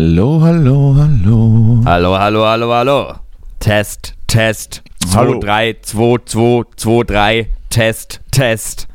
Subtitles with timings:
[0.00, 1.82] Hallo, hallo, hallo.
[1.84, 3.14] Hallo, hallo, hallo, hallo.
[3.58, 4.82] Test, Test.
[5.04, 5.40] 2, Hallo.
[5.40, 7.46] 3, 2, 2, 2, 3.
[7.68, 8.88] Test, Test.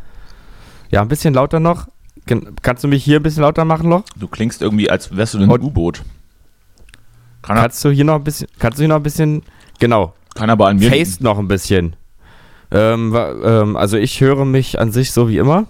[0.89, 1.87] Ja, ein bisschen lauter noch.
[2.63, 4.03] Kannst du mich hier ein bisschen lauter machen noch?
[4.15, 6.01] Du klingst irgendwie, als wärst du ein U-Boot.
[7.43, 9.43] Kann, er- Kannst du hier noch ein bisschen, kannst du hier noch ein bisschen,
[9.77, 11.95] genau, kann aber an mir Face noch ein bisschen.
[12.71, 15.67] Ähm, ähm, also ich höre mich an sich so wie immer.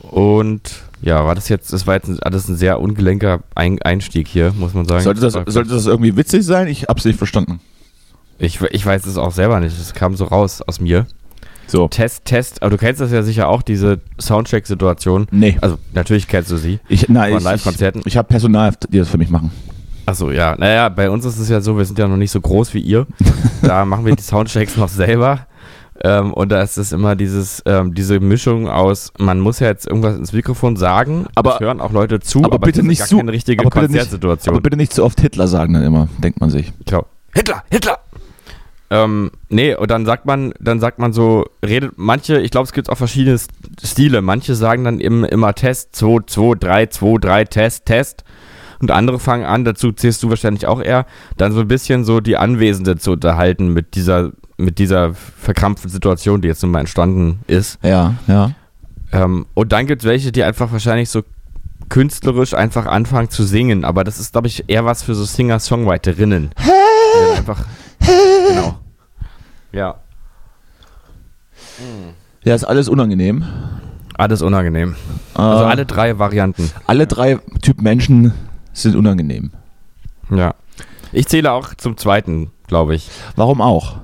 [0.00, 4.26] Und ja, war das jetzt, das war jetzt ein, alles ein sehr ungelenker ein Einstieg
[4.26, 5.04] hier, muss man sagen.
[5.04, 6.66] Sollte das, sollte das irgendwie witzig sein?
[6.66, 7.60] Ich hab's nicht verstanden.
[8.40, 9.78] Ich, ich weiß es auch selber nicht.
[9.80, 11.06] Es kam so raus aus mir.
[11.68, 11.86] So.
[11.86, 12.60] Test, Test.
[12.60, 15.28] Aber du kennst das ja sicher auch, diese Soundcheck-Situation.
[15.30, 15.56] Nee.
[15.60, 16.80] Also, natürlich kennst du sie.
[16.88, 18.00] Ich, nein, Von Live-Konzerten.
[18.00, 19.52] ich, ich habe Personal, die das für mich machen.
[20.06, 20.56] Achso, ja.
[20.58, 22.80] Naja, bei uns ist es ja so, wir sind ja noch nicht so groß wie
[22.80, 23.06] ihr.
[23.62, 25.46] da machen wir die Soundchecks noch selber.
[26.08, 29.86] Ähm, und da ist es immer dieses, ähm, diese Mischung aus, man muss ja jetzt
[29.88, 32.98] irgendwas ins Mikrofon sagen, Aber- es hören auch Leute zu, aber bitte das ist nicht
[33.00, 34.54] gar so- keine richtige aber bitte nicht- Konzertsituation.
[34.54, 36.72] Aber bitte nicht zu oft Hitler sagen dann immer, denkt man sich.
[36.84, 37.06] Genau.
[37.34, 37.98] Hitler, Hitler.
[38.88, 42.72] Ähm, nee, und dann sagt man, dann sagt man so, redet manche, ich glaube, es
[42.72, 43.36] gibt auch verschiedene
[43.82, 44.22] Stile.
[44.22, 48.22] Manche sagen dann im, immer Test, 2, 2, 3, 2, 3, Test, Test.
[48.80, 51.06] Und andere fangen an, dazu zählst du wahrscheinlich auch eher,
[51.36, 56.40] dann so ein bisschen so die Anwesende zu unterhalten mit dieser, mit dieser verkrampften Situation,
[56.40, 57.78] die jetzt nun mal entstanden ist.
[57.82, 58.52] Ja, ja.
[59.12, 61.22] Ähm, und dann gibt es welche, die einfach wahrscheinlich so
[61.88, 63.84] künstlerisch einfach anfangen zu singen.
[63.84, 66.50] Aber das ist, glaube ich, eher was für so Singer-Songwriterinnen.
[67.36, 67.64] Einfach.
[68.48, 68.78] Genau.
[69.72, 69.96] Ja.
[72.44, 73.44] Ja, ist alles unangenehm.
[74.14, 74.96] Alles unangenehm.
[75.34, 76.70] Also Äh, alle drei Varianten.
[76.86, 78.32] alle drei Typ Menschen
[78.72, 79.50] sind unangenehm.
[80.30, 80.54] Ja.
[81.12, 83.10] Ich zähle auch zum zweiten, glaube ich.
[83.36, 83.98] Warum auch?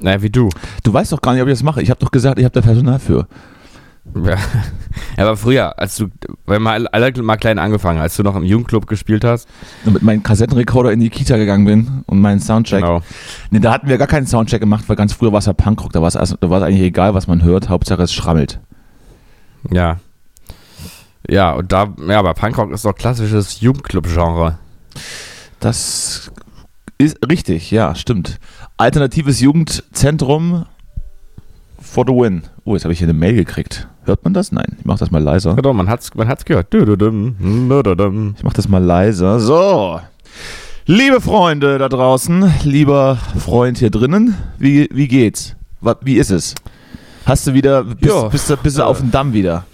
[0.00, 0.48] Naja, wie du.
[0.82, 1.82] Du weißt doch gar nicht, ob ich das mache.
[1.82, 3.26] Ich habe doch gesagt, ich habe da Personal für.
[4.24, 4.36] Ja.
[5.16, 6.06] Aber früher, als du,
[6.46, 9.48] wenn mal alle mal klein angefangen, als du noch im Jugendclub gespielt hast.
[9.84, 12.82] Und mit meinem Kassettenrekorder in die Kita gegangen bin und meinen Soundcheck.
[12.82, 13.02] Genau.
[13.50, 15.92] Nee, da hatten wir gar keinen Soundcheck gemacht, weil ganz früher war es ja Punkrock.
[15.92, 17.68] Da war es da war es eigentlich egal, was man hört.
[17.68, 18.60] Hauptsache es schrammelt.
[19.70, 19.98] Ja.
[21.28, 24.58] Ja, und da, ja, aber Punkrock ist doch klassisches Jugendclub-Genre.
[25.60, 26.30] Das
[26.98, 28.38] ist richtig, ja, stimmt.
[28.78, 30.66] Alternatives Jugendzentrum
[31.80, 32.42] for the win.
[32.64, 33.88] Oh, jetzt habe ich hier eine Mail gekriegt.
[34.04, 34.52] Hört man das?
[34.52, 35.54] Nein, ich mache das mal leiser.
[35.56, 36.72] Ja, doch, man hat's, man hat's gehört.
[36.72, 38.34] Dü-dü-düm.
[38.36, 39.40] Ich mache das mal leiser.
[39.40, 40.00] So.
[40.84, 45.56] Liebe Freunde da draußen, lieber Freund hier drinnen, wie, wie geht's?
[46.02, 46.54] Wie ist es?
[47.24, 49.64] Hast du wieder, bist, Ja, bist, du, bist du äh, auf dem Damm wieder?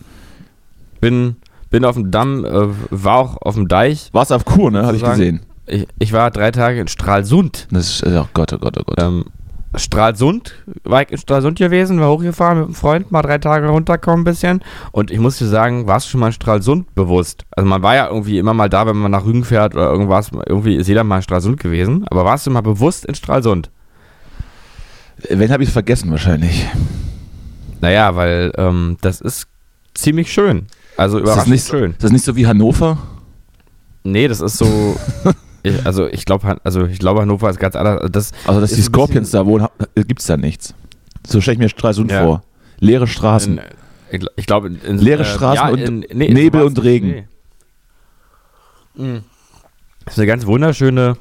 [1.01, 1.37] Bin,
[1.69, 4.09] bin auf dem Damm, äh, war auch auf dem Deich.
[4.13, 4.87] Warst auf Kur, ne?
[4.87, 5.41] Habe ich gesehen.
[5.73, 7.67] Ich, ich war drei Tage in Stralsund.
[7.71, 9.01] Das ist, oh Gott, oh Gott, oh Gott.
[9.01, 9.25] Ähm,
[9.75, 14.21] Stralsund, war ich in Stralsund gewesen, war hochgefahren mit einem Freund, mal drei Tage runterkommen
[14.21, 14.63] ein bisschen.
[14.91, 17.45] Und ich muss dir sagen, warst du schon mal in Stralsund bewusst?
[17.53, 20.31] Also man war ja irgendwie immer mal da, wenn man nach Rügen fährt oder irgendwas,
[20.47, 22.07] irgendwie ist jeder mal in Stralsund gewesen.
[22.09, 23.71] Aber warst du mal bewusst in Stralsund?
[25.31, 26.67] Wenn habe ich es vergessen wahrscheinlich.
[27.81, 29.47] Naja, weil ähm, das ist
[29.95, 30.67] ziemlich schön.
[30.99, 31.91] Also Ist das, überraschend nicht so, schön.
[31.93, 32.99] ist das nicht so wie Hannover?
[34.05, 34.97] Nee, das ist so.
[35.63, 37.97] ich, also ich glaube, also ich glaube, Hannover ist ganz anders.
[38.01, 40.75] Also Das, Also, dass die Scorpions da wohnen, gibt es da nichts.
[41.27, 42.25] So stelle ich mir Stralsund Ja.
[42.25, 42.43] vor.
[42.81, 43.59] Leere Straßen.
[43.59, 43.65] in,
[44.11, 47.25] ich gl- ich glaube, in, Leere Straßen und Nebel sowas- und Regen.
[48.95, 49.21] Nee.
[50.05, 51.17] Das ist eine ganz wunderschöne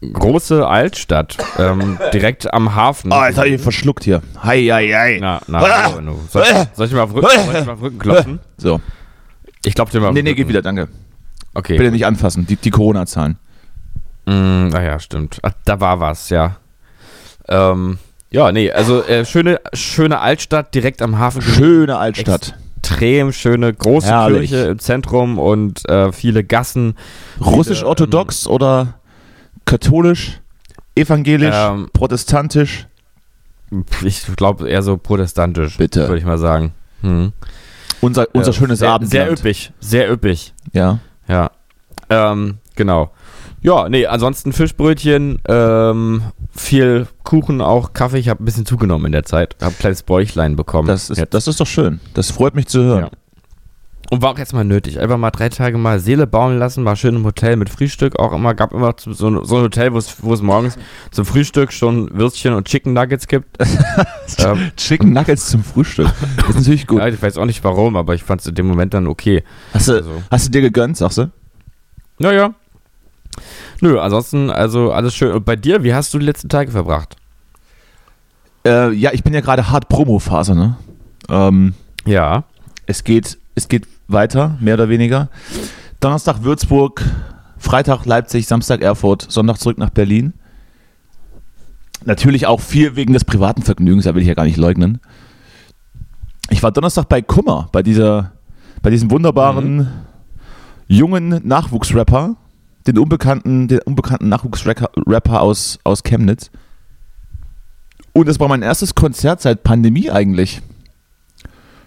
[0.00, 3.12] große Altstadt, ähm, direkt am Hafen.
[3.12, 4.22] Ah, jetzt habe ich verschluckt hier.
[4.42, 5.18] Hei, hei, hei.
[5.20, 6.18] Na, na, Enno.
[6.30, 6.44] soll,
[6.74, 8.40] soll ich mal auf Rücken, soll ich mal auf Rücken klopfen?
[8.58, 8.80] So.
[9.64, 10.88] Ich klopfe dir mal auf Nee, nee, geht wieder, danke.
[11.54, 11.78] Okay.
[11.78, 13.36] Bitte nicht anfassen, die, die Corona-Zahlen.
[14.26, 15.38] Mm, naja, stimmt.
[15.42, 16.56] Ach, da war was, ja.
[17.48, 17.98] Ähm,
[18.30, 21.42] ja, nee, also äh, schöne, schöne Altstadt direkt am Hafen.
[21.42, 22.54] Schöne Altstadt.
[22.78, 24.50] extrem schöne große Herrlich.
[24.50, 26.96] Kirche im Zentrum und äh, viele Gassen.
[27.40, 28.94] Russisch-orthodox oder
[29.66, 30.40] katholisch,
[30.94, 32.86] evangelisch, Ähm, protestantisch?
[34.02, 36.02] Ich glaube eher so protestantisch, Bitte.
[36.08, 36.72] würde ich mal sagen.
[37.02, 37.32] Hm.
[38.00, 39.10] Unser, unser Äh, schönes sehr, Abendland.
[39.10, 40.52] Sehr üppig, sehr üppig.
[40.72, 40.98] Ja.
[41.28, 41.50] Ja.
[42.10, 43.10] Ähm, genau.
[43.64, 46.22] Ja, nee, ansonsten Fischbrötchen, ähm,
[46.54, 48.18] viel Kuchen, auch Kaffee.
[48.18, 49.56] Ich habe ein bisschen zugenommen in der Zeit.
[49.62, 50.86] Habe ein kleines Bäuchlein bekommen.
[50.86, 51.32] Das ist, Jetzt.
[51.32, 51.98] das ist doch schön.
[52.12, 53.04] Das freut mich zu hören.
[53.04, 53.10] Ja.
[54.10, 55.00] Und war auch jetzt mal nötig.
[55.00, 58.18] Einfach mal drei Tage mal Seele bauen lassen, mal schön im Hotel mit Frühstück.
[58.18, 60.76] Auch immer, gab immer so, so ein Hotel, wo es wo es morgens
[61.10, 63.56] zum Frühstück schon Würstchen und Chicken Nuggets gibt.
[64.40, 66.08] ähm, Chicken Nuggets zum Frühstück.
[66.36, 66.98] Das ist natürlich gut.
[66.98, 69.42] ja, ich weiß auch nicht warum, aber ich fand es in dem Moment dann okay.
[69.72, 70.22] Hast du, Also.
[70.30, 71.30] hast du dir gegönnt, sagst du?
[72.18, 72.54] Naja.
[73.80, 75.32] Nö, ansonsten, also alles schön.
[75.32, 77.16] Und bei dir, wie hast du die letzten Tage verbracht?
[78.66, 80.76] Äh, ja, ich bin ja gerade hart Promo-Phase, ne?
[81.28, 81.74] Ähm,
[82.06, 82.44] Ja.
[82.86, 85.28] es geht, es geht weiter, mehr oder weniger.
[86.00, 87.02] Donnerstag Würzburg,
[87.58, 90.34] Freitag Leipzig, Samstag Erfurt, Sonntag zurück nach Berlin.
[92.04, 95.00] Natürlich auch viel wegen des privaten Vergnügens, da will ich ja gar nicht leugnen.
[96.50, 98.32] Ich war Donnerstag bei Kummer, bei dieser,
[98.82, 99.88] bei diesem wunderbaren
[100.86, 102.36] jungen Nachwuchsrapper,
[102.86, 106.50] den unbekannten, den unbekannten Nachwuchsrapper Rapper aus, aus Chemnitz.
[108.12, 110.62] Und das war mein erstes Konzert seit Pandemie eigentlich.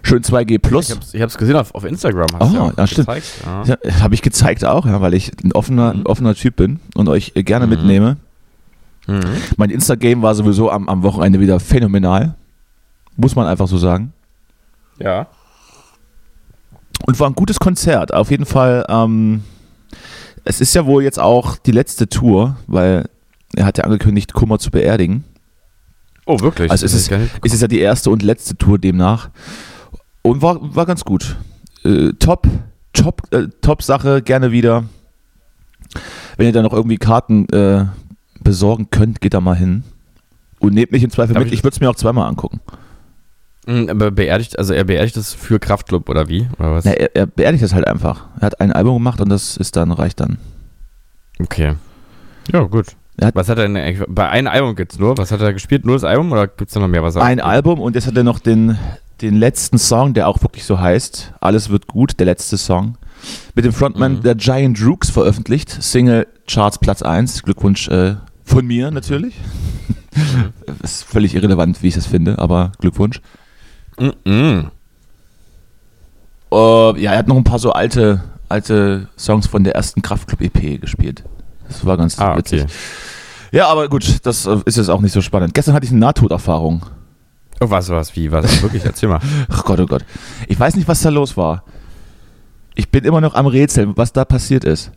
[0.04, 0.90] Schön 2G Plus.
[0.90, 2.28] Ich hab's, ich hab's gesehen auf, auf Instagram.
[2.40, 3.08] Oh, du ja, stimmt.
[3.08, 3.28] gezeigt.
[3.46, 3.78] Ja.
[4.02, 7.34] Habe ich gezeigt auch, ja, weil ich ein offener, ein offener Typ bin und euch
[7.36, 7.70] äh, gerne Mhm.
[7.72, 8.18] mitnehme.
[9.08, 9.22] Mhm.
[9.58, 12.36] Mein Insta-Game war sowieso am, am Wochenende wieder phänomenal.
[13.16, 14.14] Muss man einfach so sagen.
[15.00, 15.28] ja.
[17.06, 18.12] Und war ein gutes Konzert.
[18.14, 19.44] Auf jeden Fall, ähm,
[20.48, 23.06] es ist ja wohl jetzt auch die letzte Tour, weil
[23.56, 25.24] er hat ja angekündigt, Kummer zu beerdigen.
[26.26, 26.70] Oh, wirklich?
[26.72, 27.10] Also es ist,
[27.44, 29.30] es ist ja die erste und letzte Tour demnach.
[30.22, 31.38] Und war, war ganz gut.
[31.86, 32.48] Äh, top,
[32.94, 34.84] top, äh, top Sache, gerne wieder.
[36.36, 37.86] Wenn ihr da noch irgendwie Karten äh,
[38.42, 39.84] besorgen könnt, geht da mal hin.
[40.60, 41.54] Und nehmt mich im Zweifel Darf mit.
[41.54, 42.60] ich- Ich würde es mir auch zweimal angucken.
[43.68, 46.48] Mhm, aber beerdigt, also er beerdigt es für Kraftclub oder wie?
[46.58, 46.86] Oder was?
[46.86, 48.26] Na, er, er beerdigt das halt einfach.
[48.40, 50.38] Er hat ein Album gemacht und das ist dann, reicht dann.
[51.40, 51.76] Okay.
[52.52, 52.88] Ja, gut.
[53.22, 55.18] Hat- was hat er denn eigentlich, bei einem Album gibt's nur?
[55.18, 55.86] Was hat er gespielt?
[55.86, 57.04] Nur das Album oder gibt's da noch mehr?
[57.04, 58.78] Was Ein Album und jetzt hat er noch den,
[59.22, 61.34] den letzten Song, der auch wirklich so heißt.
[61.42, 62.98] Alles wird gut, der letzte Song.
[63.56, 64.22] Mit dem Frontman Mhm.
[64.24, 65.70] der Giant Rooks veröffentlicht.
[65.70, 67.44] Single Charts Platz 1.
[67.44, 69.36] Glückwunsch äh, von mir natürlich.
[70.16, 70.54] Mhm.
[70.84, 73.20] ist völlig irrelevant, wie ich das finde, aber Glückwunsch.
[74.00, 74.72] Mhm.
[76.52, 80.80] Äh, ja, er hat noch ein paar so alte, alte Songs von der ersten Kraftclub-EP
[80.82, 81.24] gespielt.
[81.68, 82.64] Das war ganz Ah, witzig.
[82.64, 82.72] okay.
[83.52, 85.54] Ja, aber gut, das äh, ist jetzt auch nicht so spannend.
[85.54, 86.86] Gestern hatte ich eine Nahtoderfahrung.
[87.60, 88.62] Oh, was, was, wie, was?
[88.62, 89.20] Wirklich, erzähl mal.
[89.50, 90.06] Ach Gott, oh Gott.
[90.48, 91.64] Ich weiß nicht, was da los war.
[92.76, 94.92] Ich bin immer noch am Rätseln, was da passiert ist.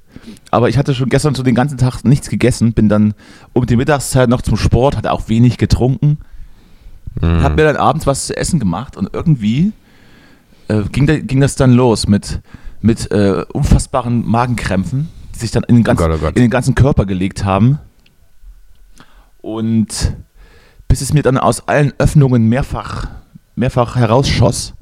[0.51, 3.15] Aber ich hatte schon gestern so den ganzen Tag nichts gegessen, bin dann
[3.55, 6.19] um die Mittagszeit noch zum Sport, hatte auch wenig getrunken,
[7.21, 7.43] Mhm.
[7.43, 9.73] hab mir dann abends was zu essen gemacht und irgendwie
[10.69, 12.41] äh, ging, da, ging das dann los mit,
[12.81, 16.37] mit äh, unfassbaren Magenkrämpfen, die sich dann in den, ganzen, Gott, oh Gott.
[16.37, 17.79] in den ganzen Körper gelegt haben.
[19.41, 20.17] Und
[20.89, 23.07] bis es mir dann aus allen Öffnungen mehrfach,
[23.57, 24.75] mehrfach herausschoss.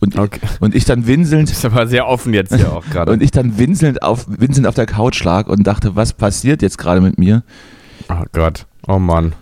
[0.00, 0.40] Und, Okay.
[0.60, 3.10] und ich dann winselnd Ist aber sehr offen jetzt hier auch gerade.
[3.12, 6.76] und ich dann winselnd auf, winselnd auf der Couch lag und dachte, was passiert jetzt
[6.76, 7.42] gerade mit mir?
[8.10, 8.66] Oh Gott.
[8.86, 9.32] Oh Mann.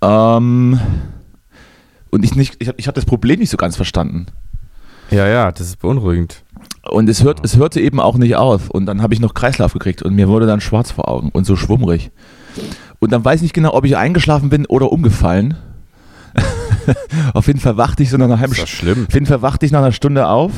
[0.00, 0.80] Ähm,
[2.12, 4.26] und ich nicht, ich habe ich hab das Problem nicht so ganz verstanden.
[5.10, 6.44] Ja, ja, das ist beunruhigend.
[6.82, 8.70] Und es, hört, es hörte eben auch nicht auf.
[8.70, 11.44] Und dann habe ich noch Kreislauf gekriegt und mir wurde dann schwarz vor Augen und
[11.44, 12.10] so schwummrig.
[12.98, 15.56] Und dann weiß ich nicht genau, ob ich eingeschlafen bin oder umgefallen.
[17.34, 18.70] auf jeden Fall wachte ich so nach einer halben Stunde.
[18.70, 19.06] schlimm?
[19.08, 20.52] Auf jeden Fall wachte ich nach einer Stunde auf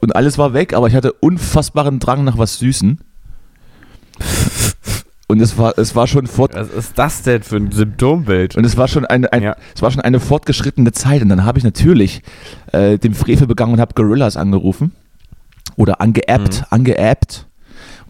[0.00, 3.00] und alles war weg, aber ich hatte unfassbaren Drang nach was Süßen.
[5.30, 8.56] Und es war, es war schon fort, Was ist das denn für ein Symptombild?
[8.56, 9.56] und es war schon eine, ein, Ja.
[9.74, 11.22] es war schon eine fortgeschrittene Zeit.
[11.22, 12.22] Und dann habe ich natürlich
[12.72, 14.92] äh, den Frevel begangen und habe Gorillas angerufen
[15.76, 17.46] oder angeappt, angeappt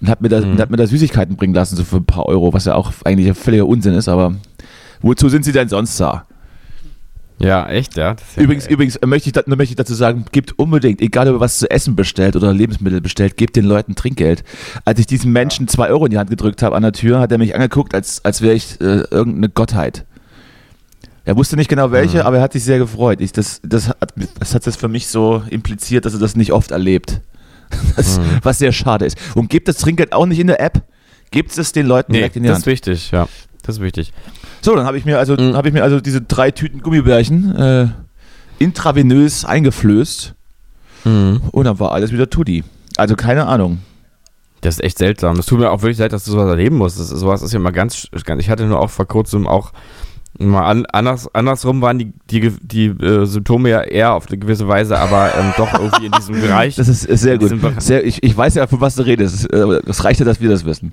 [0.00, 0.58] und habe mir, da, Mhm.
[0.58, 3.28] hab mir da Süßigkeiten bringen lassen, so für ein paar Euro, was ja auch eigentlich
[3.28, 4.34] ein völliger Unsinn ist, aber
[5.02, 6.24] wozu sind sie denn sonst da?
[7.40, 8.14] Ja, echt, ja.
[8.14, 11.36] Das ja Übrigens, übrigens äh, möchte ich, möchte ich dazu sagen, gebt unbedingt, egal ob
[11.36, 14.44] ihr was zu essen bestellt oder Lebensmittel bestellt, gebt den Leuten Trinkgeld.
[14.84, 17.32] Als ich diesem Menschen zwei Euro in die Hand gedrückt habe an der Tür, hat
[17.32, 20.04] er mich angeguckt, als, als wäre ich äh, irgendeine Gottheit.
[21.24, 22.22] Er wusste nicht genau welche, Mhm.
[22.24, 23.20] aber er hat sich sehr gefreut.
[23.20, 26.52] Ich, das, das, hat, das hat das für mich so impliziert, dass er das nicht
[26.52, 27.20] oft erlebt.
[27.96, 28.24] Das, Mhm.
[28.42, 29.16] Was sehr schade ist.
[29.34, 30.82] Und gebt das Trinkgeld auch nicht in der App,
[31.30, 32.62] gebt es den Leuten Nee, direkt in die das Hand.
[32.64, 33.28] ist wichtig, ja.
[33.62, 34.12] Das ist wichtig.
[34.62, 35.56] So, dann habe ich mir also Mhm.
[35.56, 37.88] habe ich mir also diese drei Tüten Gummibärchen äh,
[38.58, 40.34] intravenös eingeflößt
[41.04, 42.62] Und dann war alles wieder Tutti.
[42.96, 43.78] Also keine Ahnung.
[44.60, 45.38] Das ist echt seltsam.
[45.38, 47.00] Es tut mir auch wirklich leid, dass du sowas erleben musst.
[47.00, 48.42] Das, sowas ist ja mal ganz, ganz.
[48.42, 49.72] Ich hatte nur auch vor kurzem auch
[50.38, 54.68] mal an, anders, andersrum waren die, die, die äh, Symptome ja eher auf eine gewisse
[54.68, 56.76] Weise, aber ähm, doch irgendwie in diesem Bereich.
[56.76, 57.50] Das ist, ist sehr gut.
[57.78, 59.34] Sehr, ich, ich weiß ja, von was du redest.
[59.34, 60.92] Es, äh, Es reicht ja, dass wir das wissen.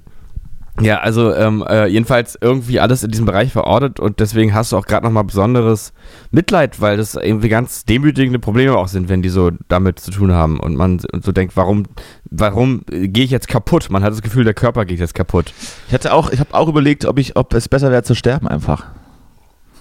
[0.80, 4.78] Ja, also ähm, äh, jedenfalls irgendwie alles in diesem Bereich verortet und deswegen hast du
[4.78, 5.92] auch gerade nochmal besonderes
[6.30, 10.32] Mitleid, weil das irgendwie ganz demütigende Probleme auch sind, wenn die so damit zu tun
[10.32, 11.86] haben und man so denkt, warum,
[12.30, 13.90] warum äh, gehe ich jetzt kaputt?
[13.90, 15.52] Man hat das Gefühl, der Körper geht jetzt kaputt.
[15.88, 18.48] Ich hatte auch, ich habe auch überlegt, ob ich, ob es besser wäre zu sterben
[18.48, 18.86] einfach.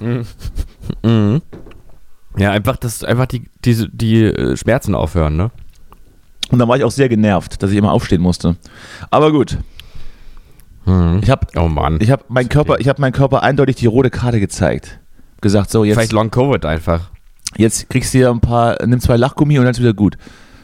[0.01, 1.43] Mhm.
[2.39, 5.51] Ja, einfach, dass einfach die, diese, die äh, Schmerzen aufhören, ne?
[6.51, 8.57] Und dann war ich auch sehr genervt, dass ich immer aufstehen musste.
[9.11, 9.59] Aber gut,
[10.87, 11.99] ich habe Oh Mann.
[12.01, 15.01] ich hab meinen Körper, ich habe meinem Körper eindeutig die rote Karte gezeigt.
[15.41, 17.11] Gesagt, so Vielleicht jetzt, Long Covid einfach.
[17.57, 20.17] jetzt kriegst du hier ein paar, nimm zwei Lachgummi und dann ist wieder gut.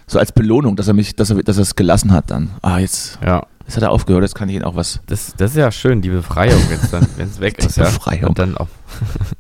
[0.07, 2.51] So als Belohnung, dass er mich, dass er, dass er es gelassen hat dann.
[2.63, 3.47] Ah, jetzt, Ja.
[3.67, 5.01] jetzt hat er aufgehört, jetzt kann ich ihn auch was.
[5.07, 7.85] Das, das ist ja schön, die Befreiung jetzt dann, wenn es weg Die ist, ja.
[7.85, 8.29] Befreiung.
[8.31, 8.69] Und dann auch.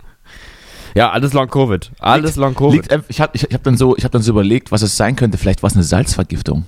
[0.95, 1.91] ja, alles Long Covid.
[2.01, 2.91] Alles Long Covid.
[2.91, 4.97] Liegt, ich habe ich, ich hab dann, so, ich hab dann so überlegt, was es
[4.97, 5.39] sein könnte.
[5.39, 6.65] Vielleicht war es eine Salzvergiftung.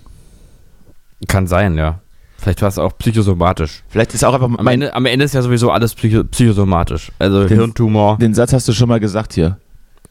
[1.28, 2.00] Kann sein, ja.
[2.44, 3.82] Vielleicht war es auch psychosomatisch.
[3.88, 7.10] Vielleicht ist auch einfach Am, Ende, am Ende ist ja sowieso alles psycho, psychosomatisch.
[7.18, 8.18] Also Den- Hirntumor.
[8.18, 9.56] Den Satz hast du schon mal gesagt hier.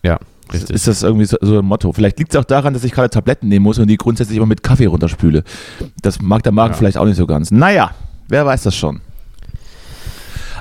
[0.01, 0.15] ja,
[0.47, 0.75] Ist, richtig.
[0.77, 1.93] ist das irgendwie so, so ein Motto?
[1.93, 4.47] Vielleicht liegt es auch daran, dass ich gerade Tabletten nehmen muss und die grundsätzlich immer
[4.47, 5.43] mit Kaffee runterspüle.
[6.01, 6.77] Das mag der Magen Ja.
[6.79, 7.51] vielleicht auch nicht so ganz.
[7.51, 7.91] Naja,
[8.29, 8.99] wer weiß das schon.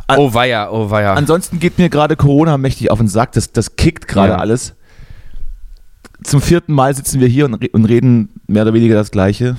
[0.08, 1.14] an- oh weia, oh weia.
[1.14, 3.32] Ansonsten geht mir gerade Corona mächtig auf den Sack.
[3.32, 4.38] Das, das kickt gerade Ja.
[4.40, 4.74] alles.
[6.22, 9.56] Zum vierten Mal sitzen wir hier und, und reden mehr oder weniger das Gleiche.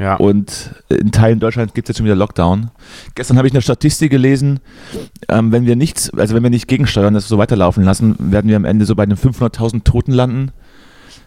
[0.00, 0.16] Ja.
[0.16, 2.70] Und in Teilen Deutschlands gibt es jetzt schon wieder Lockdown.
[3.14, 4.58] Gestern habe ich eine Statistik gelesen,
[5.28, 8.56] ähm, wenn wir nichts, also wenn wir nicht gegensteuern, das so weiterlaufen lassen, werden wir
[8.56, 10.50] am Ende so bei den 500.000 Toten landen.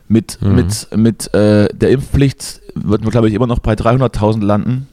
[0.10, 0.56] Mit, Mhm.
[0.56, 4.88] mit, mit äh, der Impfpflicht würden wir, glaube ich, immer noch bei 300.000 landen.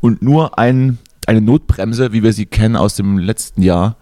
[0.00, 3.96] Und nur ein, eine Notbremse, wie wir sie kennen aus dem letzten Jahr,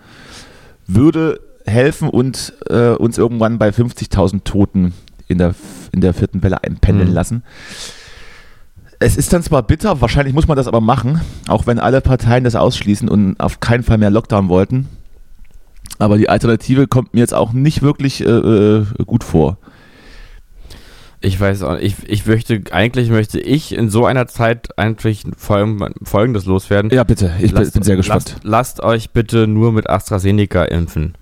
[0.86, 4.92] würde helfen und äh, uns irgendwann bei 50.000 Toten
[5.28, 5.54] in der,
[5.92, 7.14] in der vierten Welle einpendeln Mhm.
[7.14, 7.42] lassen.
[9.00, 12.42] Es ist dann zwar bitter, wahrscheinlich muss man das aber machen, auch wenn alle Parteien
[12.44, 14.88] das ausschließen und auf keinen Fall mehr Lockdown wollten.
[16.00, 19.58] Aber die Alternative kommt mir jetzt auch nicht wirklich äh, äh, gut vor.
[21.20, 25.94] Ich weiß auch, ich, ich möchte, eigentlich möchte ich in so einer Zeit eigentlich folgen-
[26.04, 26.90] folgendes loswerden.
[26.92, 28.36] Ja, bitte, ich bin, Lasst- bin sehr gespannt.
[28.42, 31.14] Lasst, lasst euch bitte nur mit AstraZeneca impfen.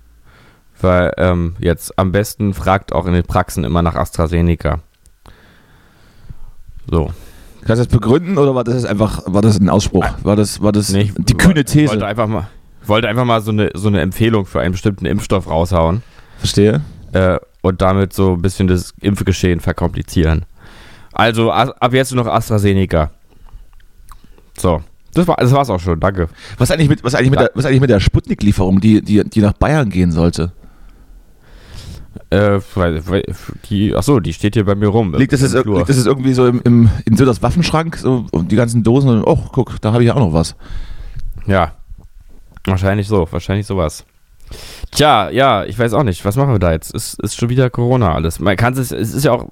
[0.79, 4.79] Weil ähm, jetzt am besten fragt auch in den Praxen immer nach AstraZeneca.
[6.89, 7.11] So.
[7.65, 10.05] Kannst du das begründen oder war das einfach, war das ein Ausspruch?
[10.23, 12.05] War das, war das Nee, die kühne Wollte These?
[12.05, 12.47] einfach mal,
[12.85, 16.01] wollte einfach mal so eine, so eine Empfehlung für einen bestimmten Impfstoff raushauen
[16.37, 16.81] Verstehe.
[17.13, 20.45] äh, und damit so ein bisschen das Impfgeschehen verkomplizieren.
[21.11, 23.09] Also ab jetzt nur noch AstraZeneca.
[24.57, 24.81] So.
[25.13, 26.27] Das, war, das war's auch schon, danke.
[26.59, 29.41] Was eigentlich mit, was eigentlich mit, der, was eigentlich mit der Sputnik-Lieferung, die, die, die
[29.41, 30.51] nach Bayern gehen sollte?
[32.29, 32.59] Äh,
[33.69, 35.13] die, achso, die steht hier bei mir rum.
[35.15, 38.51] Liegt das, jetzt, liegt das jetzt irgendwie so im, im, in Söders Waffenschrank, so und
[38.51, 40.55] die ganzen Dosen und, oh, guck, da habe ich ja auch noch was.
[41.45, 41.73] Ja.
[42.65, 44.05] Wahrscheinlich so, wahrscheinlich sowas.
[44.91, 46.23] Tja, ja, ich weiß auch nicht.
[46.25, 46.93] Was machen wir da jetzt?
[46.95, 48.39] Es ist schon wieder Corona alles.
[48.39, 49.47] Man kann es, es ist ja auch,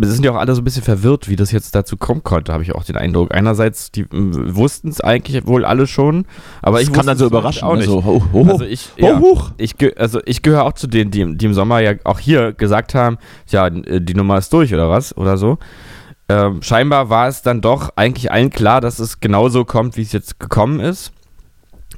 [0.00, 2.52] es sind ja auch alle so ein bisschen verwirrt, wie das jetzt dazu kommen konnte,
[2.52, 3.34] habe ich auch den Eindruck.
[3.34, 6.26] Einerseits, die wussten es eigentlich wohl alle schon,
[6.62, 7.66] aber ich das kann dann so überraschen.
[7.66, 7.88] auch nicht.
[7.88, 7.92] ne?
[7.92, 9.52] So, oh, oh, Also ich, ja, huch.
[9.56, 12.94] ich, also ich gehöre auch zu denen, die, die im Sommer ja auch hier gesagt
[12.94, 15.58] haben, ja, die Nummer ist durch oder was oder so.
[16.28, 20.12] Ähm, scheinbar war es dann doch eigentlich allen klar, dass es genauso kommt, wie es
[20.12, 21.12] jetzt gekommen ist.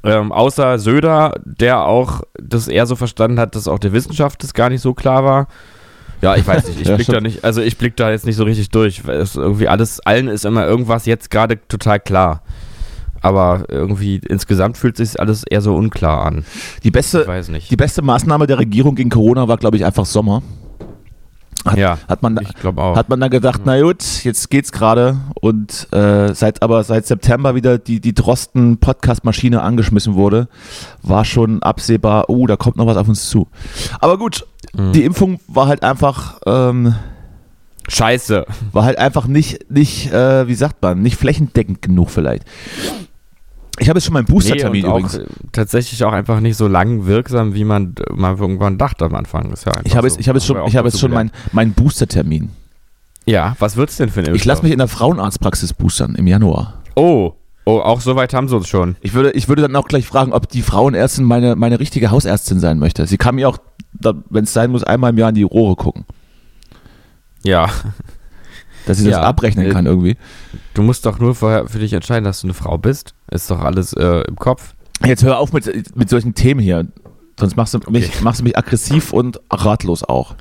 [0.03, 4.53] Ähm, außer Söder, der auch das eher so verstanden hat, dass auch der Wissenschaft das
[4.53, 5.47] gar nicht so klar war.
[6.21, 6.81] Ja, ich weiß nicht.
[6.81, 9.03] Ich Ja, blick da nicht, also ich blick da jetzt nicht so richtig durch.
[9.07, 12.41] Es irgendwie alles, allen ist immer irgendwas jetzt gerade total klar.
[13.21, 16.45] Aber irgendwie insgesamt fühlt sich alles eher so unklar an.
[16.83, 17.71] Die Ich beste, weiß nicht.
[17.71, 20.43] die beste Maßnahme der Regierung gegen Corona war, glaube ich, einfach Sommer.
[21.71, 22.95] Hat, ja, hat man, ich glaube auch.
[22.95, 27.55] hat man dann gedacht, na gut, jetzt geht's gerade und äh, seit aber seit September
[27.55, 30.47] wieder die, die Drosten Podcast-Maschine angeschmissen wurde,
[31.03, 33.47] war schon absehbar, oh, da kommt noch was auf uns zu.
[33.99, 34.45] Aber gut,
[34.75, 34.91] Mhm.
[34.91, 36.93] die Impfung war halt einfach, ähm,
[37.87, 38.45] Scheiße.
[38.73, 42.43] war halt einfach nicht, nicht äh, wie sagt man, nicht flächendeckend genug vielleicht.
[43.79, 45.19] Ich habe jetzt schon meinen Booster-Termin Nee, übrigens.
[45.19, 49.51] auch, tatsächlich auch einfach nicht so lang wirksam, wie man mal irgendwann dachte am Anfang.
[49.51, 51.73] Ist ja Ich habe jetzt, ich habe jetzt schon, ich habe jetzt schon meinen meinen
[51.73, 52.49] Booster-Termin.
[53.25, 56.81] Ja, was wird's denn für ein Ich lasse mich in der Frauenarztpraxis boostern im Januar.
[56.95, 57.33] Oh,
[57.65, 58.95] oh, auch so weit haben sie uns schon.
[59.01, 62.59] Ich würde, ich würde dann auch gleich fragen, ob die Frauenärztin meine, meine richtige Hausärztin
[62.59, 63.05] sein möchte.
[63.05, 63.57] Sie kann mir auch,
[64.29, 66.05] wenn es sein muss, einmal im Jahr in die Rohre gucken.
[67.43, 67.69] Ja.
[68.87, 69.21] Dass das Ja.
[69.21, 70.17] abrechnen Äh, kann irgendwie.
[70.73, 73.13] Du musst doch nur vorher für dich entscheiden, dass du eine Frau bist.
[73.29, 74.73] Ist doch alles äh, im Kopf.
[75.05, 76.87] Jetzt hör auf mit, mit solchen Themen hier.
[77.39, 80.35] Sonst machst du mich, machst du mich aggressiv und ratlos auch.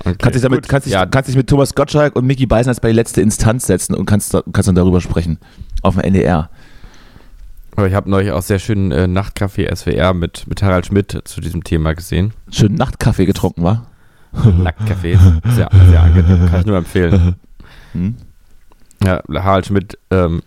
[0.00, 0.16] Okay.
[0.18, 2.88] Kannst dich, damit, kannst, dich, ja, kannst dich mit Thomas Gottschalk und Mickey Beisenherz bei
[2.88, 5.38] die letzte Instanz setzen und kannst, kannst dann darüber sprechen.
[5.82, 6.50] Auf dem NDR.
[7.76, 11.40] aber ich habe neulich auch sehr schönen äh, Nachtcafé SWR mit, mit Harald Schmidt zu
[11.40, 12.32] diesem Thema gesehen.
[12.50, 13.86] Schön Nachtkaffee getrunken, war?
[14.34, 15.18] Nacktcafé.
[15.54, 16.48] Sehr, sehr angenehm.
[16.50, 17.36] Kann ich nur empfehlen.
[17.94, 18.16] Hm?
[19.02, 20.42] Ja, Harald Schmidt ähm,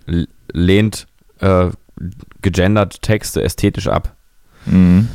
[0.51, 1.07] lehnt
[1.39, 1.69] äh,
[2.41, 4.15] gegendert Texte ästhetisch ab.
[4.65, 5.07] Mhm.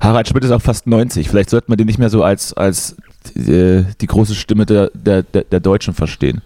[0.00, 1.28] Harald Schmidt ist auch fast 90.
[1.28, 2.96] Vielleicht sollte man den nicht mehr so als, als
[3.34, 6.42] äh, die große Stimme der, der, der, Deutschen verstehen.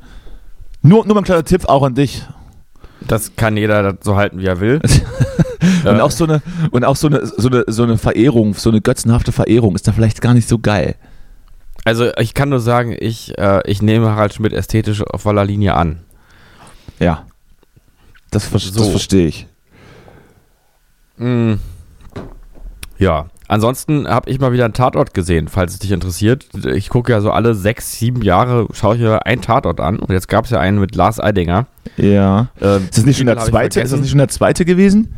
[0.83, 2.23] Nur, nur mal ein kleiner Tipp auch an dich.
[3.07, 4.81] Das kann jeder so halten, wie er will.
[5.85, 8.81] Und auch so eine, und auch so eine, so eine, so eine Verehrung, so eine
[8.81, 10.97] götzenhafte Verehrung ist da vielleicht gar nicht so geil.
[11.85, 15.75] Also ich kann nur sagen, ich, äh, ich nehme Harald Schmidt ästhetisch auf voller Linie
[15.75, 16.01] an.
[16.99, 17.25] Ja.
[18.31, 18.91] Das, ver das So.
[18.91, 19.47] verstehe ich.
[21.17, 21.55] Mm.
[22.99, 26.47] Ja, ansonsten habe ich mal wieder einen Tatort gesehen, falls es dich interessiert.
[26.73, 29.99] Ich gucke ja so alle sechs, sieben Jahre, schaue ich mir einen Tatort an.
[29.99, 31.67] Und jetzt gab es ja einen mit Lars Eidinger.
[31.97, 32.49] Ja.
[32.61, 33.81] Ähm, Ist das nicht schon der zweite?
[33.81, 35.15] Ist das nicht schon der zweite gewesen?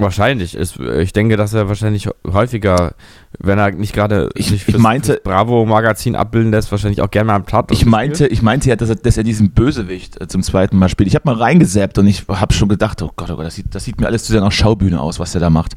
[0.00, 0.54] Wahrscheinlich.
[0.54, 2.94] Ist, ich denke, dass er wahrscheinlich häufiger,
[3.38, 7.10] wenn er nicht gerade Ich- sich ich fürs, meinte- fürs Bravo-Magazin abbilden lässt, wahrscheinlich auch
[7.10, 7.72] gerne mal am Tatort.
[7.72, 10.88] Ich meinte, ich meinte ja, dass er, dass er diesen Bösewicht äh, zum zweiten Mal
[10.88, 11.08] spielt.
[11.08, 13.74] Ich habe mal reingesappt und ich habe schon gedacht, oh Gott, oh Gott, das sieht,
[13.74, 15.74] das sieht mir alles zu sehr nach Schaubühne aus, was der da macht.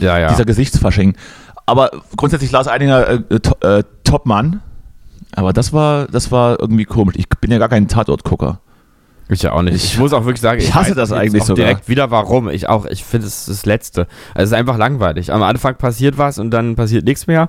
[0.00, 0.28] Ja, ja.
[0.28, 1.14] Dieser Gesichtsfasching.
[1.66, 4.62] Aber grundsätzlich Lars Eidinger äh, äh, to, äh, Topmann.
[5.34, 7.16] Aber das war, das war irgendwie komisch.
[7.18, 8.60] Ich bin ja gar kein Tatortgucker.
[9.28, 9.74] Ich ja auch nicht.
[9.74, 11.66] Ich- Ich, muss auch wirklich sagen, ich hasse weiß das eigentlich sogar.
[11.66, 12.48] direkt wieder warum.
[12.48, 14.02] Ich auch, ich finde es ist das Letzte.
[14.34, 15.32] Also es ist einfach langweilig.
[15.32, 17.48] Am Anfang passiert was und dann passiert nichts mehr.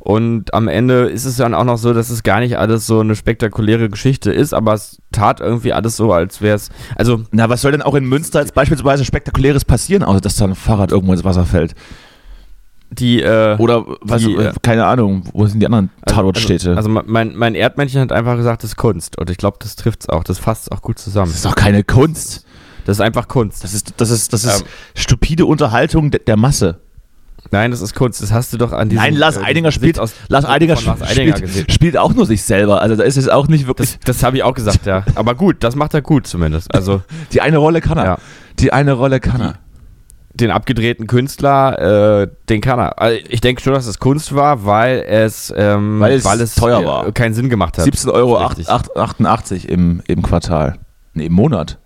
[0.00, 2.98] Und am Ende ist es dann auch noch so, dass es gar nicht alles so
[2.98, 6.70] eine spektakuläre Geschichte ist, aber es tat irgendwie alles so, als wäre es.
[6.96, 10.46] Also, Na, was soll denn auch in Münster jetzt beispielsweise Spektakuläres passieren, außer dass da
[10.46, 11.74] ein Fahrrad irgendwo ins Wasser fällt?
[12.92, 13.22] Die.
[13.22, 16.76] Äh, Oder, was, Die, äh, äh, keine Ahnung, wo sind die anderen also- Tatortstädte?
[16.76, 19.18] Also, also mein, mein Erdmännchen hat einfach gesagt, das ist Kunst.
[19.18, 20.24] Und ich glaube, das trifft es auch.
[20.24, 21.26] Das fasst es auch gut zusammen.
[21.28, 22.44] das ist doch keine Kunst.
[22.84, 23.62] Das ist einfach Kunst.
[23.64, 24.66] Das ist, das ist, das ist Ähm.
[24.96, 26.80] stupide Unterhaltung de, der Masse.
[27.50, 28.22] Nein, das ist Kunst.
[28.22, 29.02] Das hast du doch an diesem.
[29.02, 32.24] Nein, Lars äh, Eidinger Witz spielt, aus- Lars Eidinger, Lars Eidinger spielt, spielt auch nur
[32.24, 32.80] sich selber.
[32.80, 33.98] Also da ist es auch nicht wirklich.
[33.98, 35.04] Das, das habe ich auch gesagt, ja.
[35.16, 36.72] Aber gut, das macht er gut zumindest.
[36.74, 37.02] Also
[37.32, 38.04] die eine Rolle kann er.
[38.04, 38.18] Ja.
[38.58, 39.54] Die eine Rolle kann er.
[40.42, 43.00] Den abgedrehten Künstler, äh, den kann er.
[43.00, 46.84] Also ich denke schon, dass es Kunst war, weil es, ähm, Weil es teuer äh,
[46.86, 47.12] war.
[47.12, 47.86] keinen Sinn gemacht hat.
[47.86, 48.68] 17,88 Euro Richtig.
[48.68, 50.76] 88 im, im Quartal.
[51.14, 51.78] Nee, im Monat.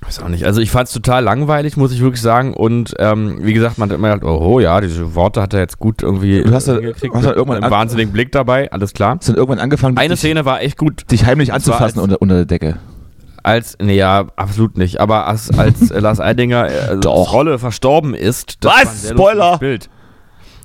[0.00, 0.44] Weiß auch nicht.
[0.44, 2.54] Also ich fand es total langweilig, muss ich wirklich sagen.
[2.54, 5.80] Und ähm, wie gesagt, man hat immer gedacht, oh ja, diese Worte hat er jetzt
[5.80, 8.70] gut irgendwie Du hast ja- hingekriegt hast ja mit irgendwann einem an- wahnsinnigen Blick dabei,
[8.70, 9.16] alles klar.
[9.18, 11.10] Hast dann irgendwann angefangen, Eine dich, Szene war echt gut.
[11.10, 12.76] dich heimlich anzufassen unter, unter der Decke.
[13.48, 15.00] Als, nee, ja, absolut nicht.
[15.00, 17.10] Aber als, als äh, Lars Eidinger äh, also.
[17.10, 19.08] Rolle verstorben ist, das Was?
[19.10, 19.58] Spoiler!
[19.58, 19.88] Bild.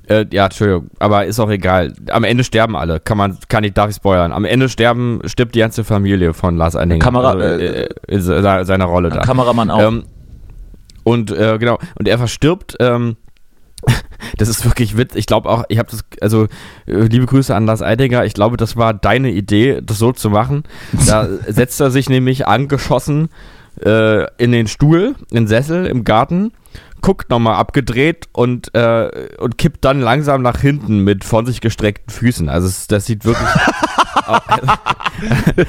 [0.07, 1.93] Äh, ja, Entschuldigung, aber ist auch egal.
[2.09, 2.99] Am Ende sterben alle.
[2.99, 4.33] Kann man, kann ich, darf ich spoilern.
[4.33, 6.99] Am Ende sterben, stirbt die ganze Familie von Lars Eidinger.
[7.05, 9.21] Kamera- also, äh, äh, in se- seiner Rolle da.
[9.21, 9.79] Kameramann auch.
[9.79, 10.03] Ähm,
[11.03, 12.75] und äh, genau, und er verstirbt.
[12.81, 13.15] Ähm,
[14.37, 15.15] das ist wirklich Witz.
[15.15, 16.45] Ich glaube auch, ich habe das, also
[16.85, 18.25] äh, liebe Grüße an Lars Eidinger.
[18.25, 20.63] Ich glaube, das war deine Idee, das so zu machen.
[21.07, 23.29] Da setzt er sich nämlich angeschossen
[23.83, 26.51] äh, in den Stuhl, in den Sessel im Garten,
[27.03, 32.11] guckt nochmal abgedreht und, äh, und kippt dann langsam nach hinten mit von sich gestreckten
[32.11, 32.49] Füßen.
[32.49, 33.47] Also es, das sieht wirklich.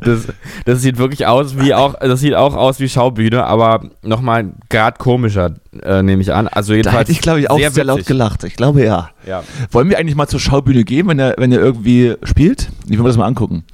[0.00, 0.26] das,
[0.64, 4.98] das sieht wirklich aus wie auch, das sieht auch aus wie Schaubühne, aber nochmal Grad
[4.98, 6.48] komischer, äh, nehme ich an.
[6.48, 8.08] Also da jedenfalls hätte ich, glaube ich, auch sehr, laut witzig.
[8.08, 8.42] gelacht.
[8.44, 9.10] Ich glaube, ja.
[9.24, 9.44] Ja.
[9.70, 12.68] Wollen wir eigentlich mal zur Schaubühne gehen, wenn er, wenn er irgendwie spielt?
[12.86, 13.64] Ich will mir das mal angucken.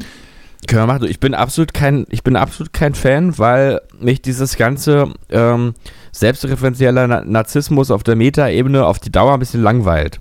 [0.67, 1.09] Können wir machen.
[1.09, 5.73] Ich bin absolut kein, ich bin absolut kein Fan, weil mich dieses ganze ähm,
[6.13, 10.21] selbstreferenzieller Na Narzissmus auf der Metaebene auf die Dauer ein bisschen langweilt.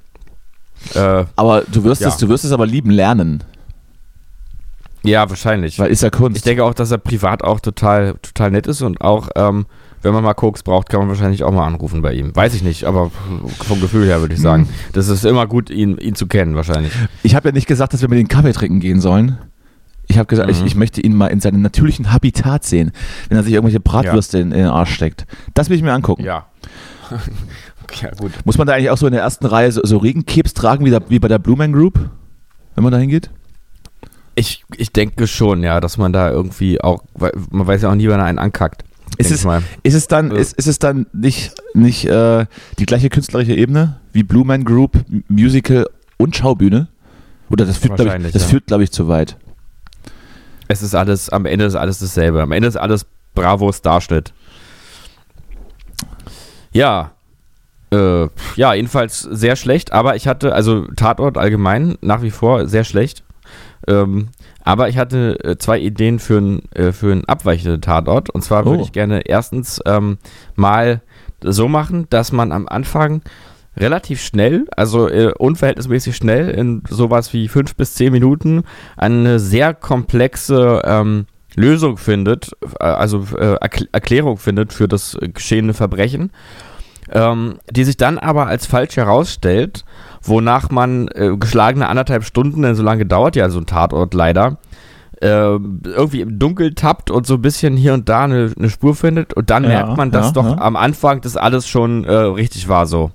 [0.93, 2.09] Äh, Aber du wirst, Ja.
[2.09, 3.43] es, du wirst es aber lieben lernen,
[5.03, 5.79] ja, wahrscheinlich.
[5.79, 6.37] weil ist ja Kunst.
[6.37, 9.65] Ich denke auch, dass er privat auch total, total nett ist und auch, ähm,
[10.01, 12.35] wenn man mal Koks braucht, kann man wahrscheinlich auch mal anrufen bei ihm.
[12.35, 13.09] Weiß ich nicht, aber
[13.65, 14.63] vom Gefühl her würde ich sagen.
[14.63, 14.69] Hm.
[14.93, 16.93] Das ist immer gut, ihn, ihn zu kennen, wahrscheinlich.
[17.23, 19.37] Ich habe ja nicht gesagt, dass wir mit den Kaffee trinken gehen sollen.
[20.07, 20.67] Ich habe gesagt, ich, Mhm.
[20.67, 22.91] ich möchte ihn mal in seinem natürlichen Habitat sehen,
[23.29, 25.25] wenn er sich irgendwelche Bratwürste in, in den Arsch steckt.
[25.53, 26.23] Das will ich mir angucken.
[26.23, 26.45] Ja.
[28.01, 28.31] ja, gut.
[28.45, 30.91] Muss man da eigentlich auch so in der ersten Reihe so, so Regenkebs tragen, wie,
[30.91, 31.99] da, wie bei der Blue Man Group,
[32.75, 33.29] wenn man da hingeht?
[34.35, 37.03] Ich, ich denke schon, ja, dass man da irgendwie auch,
[37.49, 38.83] man weiß ja auch nie, wann er einen ankackt.
[39.17, 40.37] Ist es, ich ist es dann, Ja.
[40.37, 42.45] ist, ist es dann nicht, nicht äh,
[42.77, 46.87] die gleiche künstlerische Ebene wie Blue Man Group, Musical und Schaubühne?
[47.49, 48.47] Oder das führt, glaube ich, das ja.
[48.49, 49.37] führt, glaube ich, zu weit.
[50.67, 52.41] Es ist alles, am Ende ist alles dasselbe.
[52.41, 54.33] Am Ende ist alles Bravos Darschnitt.
[56.71, 57.11] Ja.
[57.91, 58.27] Äh,
[58.57, 63.23] ja, jedenfalls sehr schlecht, aber ich hatte, also Tatort allgemein nach wie vor sehr schlecht.
[63.87, 64.27] Ähm,
[64.63, 68.29] aber ich hatte äh, zwei Ideen für einen äh, für einen abweichenden Tatort.
[68.29, 68.83] Und zwar würde Oh.
[68.83, 70.17] ich gerne erstens ähm,
[70.55, 71.01] mal
[71.41, 73.21] so machen, dass man am Anfang
[73.77, 78.63] relativ schnell, also äh, unverhältnismäßig schnell, in sowas wie fünf bis zehn Minuten
[78.95, 85.73] eine sehr komplexe ähm, Lösung findet, äh, also äh, Erkl- Erklärung findet für das geschehene
[85.73, 86.31] Verbrechen,
[87.11, 89.85] ähm, die sich dann aber als falsch herausstellt,
[90.21, 94.57] wonach man äh, geschlagene anderthalb Stunden, denn so lange dauert ja so ein Tatort leider,
[95.21, 98.93] äh, irgendwie im Dunkel tappt und so ein bisschen hier und da eine, eine Spur
[98.95, 100.57] findet und dann Ja, merkt man, dass ja, doch ja.
[100.59, 103.11] am Anfang das alles schon äh, richtig war so.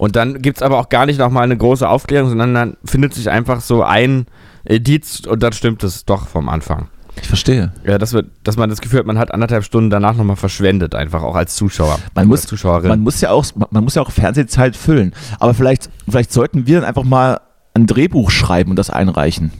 [0.00, 3.12] Und dann gibt es aber auch gar nicht nochmal eine große Aufklärung, sondern dann findet
[3.12, 4.24] sich einfach so ein
[4.64, 6.88] Indiz und dann stimmt es doch vom Anfang.
[7.20, 7.74] Ich verstehe.
[7.84, 10.94] Ja, dass, wir, dass man das Gefühl hat, man hat anderthalb Stunden danach nochmal verschwendet,
[10.94, 11.98] einfach auch als Zuschauer.
[12.14, 12.88] Man muss, Zuschauerin.
[12.88, 15.12] man muss ja auch, man muss ja auch Fernsehzeit füllen.
[15.38, 17.42] Aber vielleicht, vielleicht sollten wir dann einfach mal
[17.74, 19.52] ein Drehbuch schreiben und das einreichen.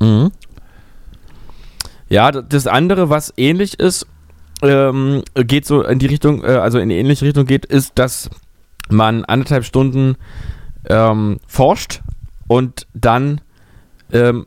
[0.00, 0.30] Mhm.
[2.08, 4.06] Ja, das andere, was ähnlich ist,
[4.62, 8.30] ähm, geht so in die Richtung, äh, also in die ähnliche Richtung geht, ist, dass
[8.92, 10.16] man anderthalb Stunden
[10.88, 12.00] ähm, forscht
[12.48, 13.40] und dann
[14.12, 14.46] ähm,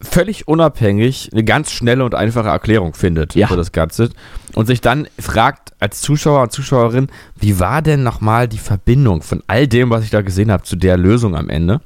[0.00, 3.46] völlig unabhängig eine ganz schnelle und einfache Erklärung findet Ja.
[3.46, 4.10] für das Ganze
[4.54, 9.42] und sich dann fragt als Zuschauer und Zuschauerin, wie war denn nochmal die Verbindung von
[9.46, 11.80] all dem, was ich da gesehen habe, zu der Lösung am Ende?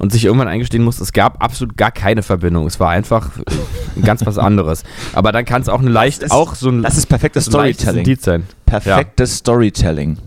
[0.00, 2.66] Und sich irgendwann eingestehen muss, es gab absolut gar keine Verbindung.
[2.68, 3.30] Es war einfach
[4.04, 4.84] ganz was anderes.
[5.12, 8.16] Aber dann kann es auch eine leicht, ist- auch so ein, Das ist perfektes Storytelling.
[8.20, 8.44] Sein.
[8.64, 10.18] Perfektes Storytelling.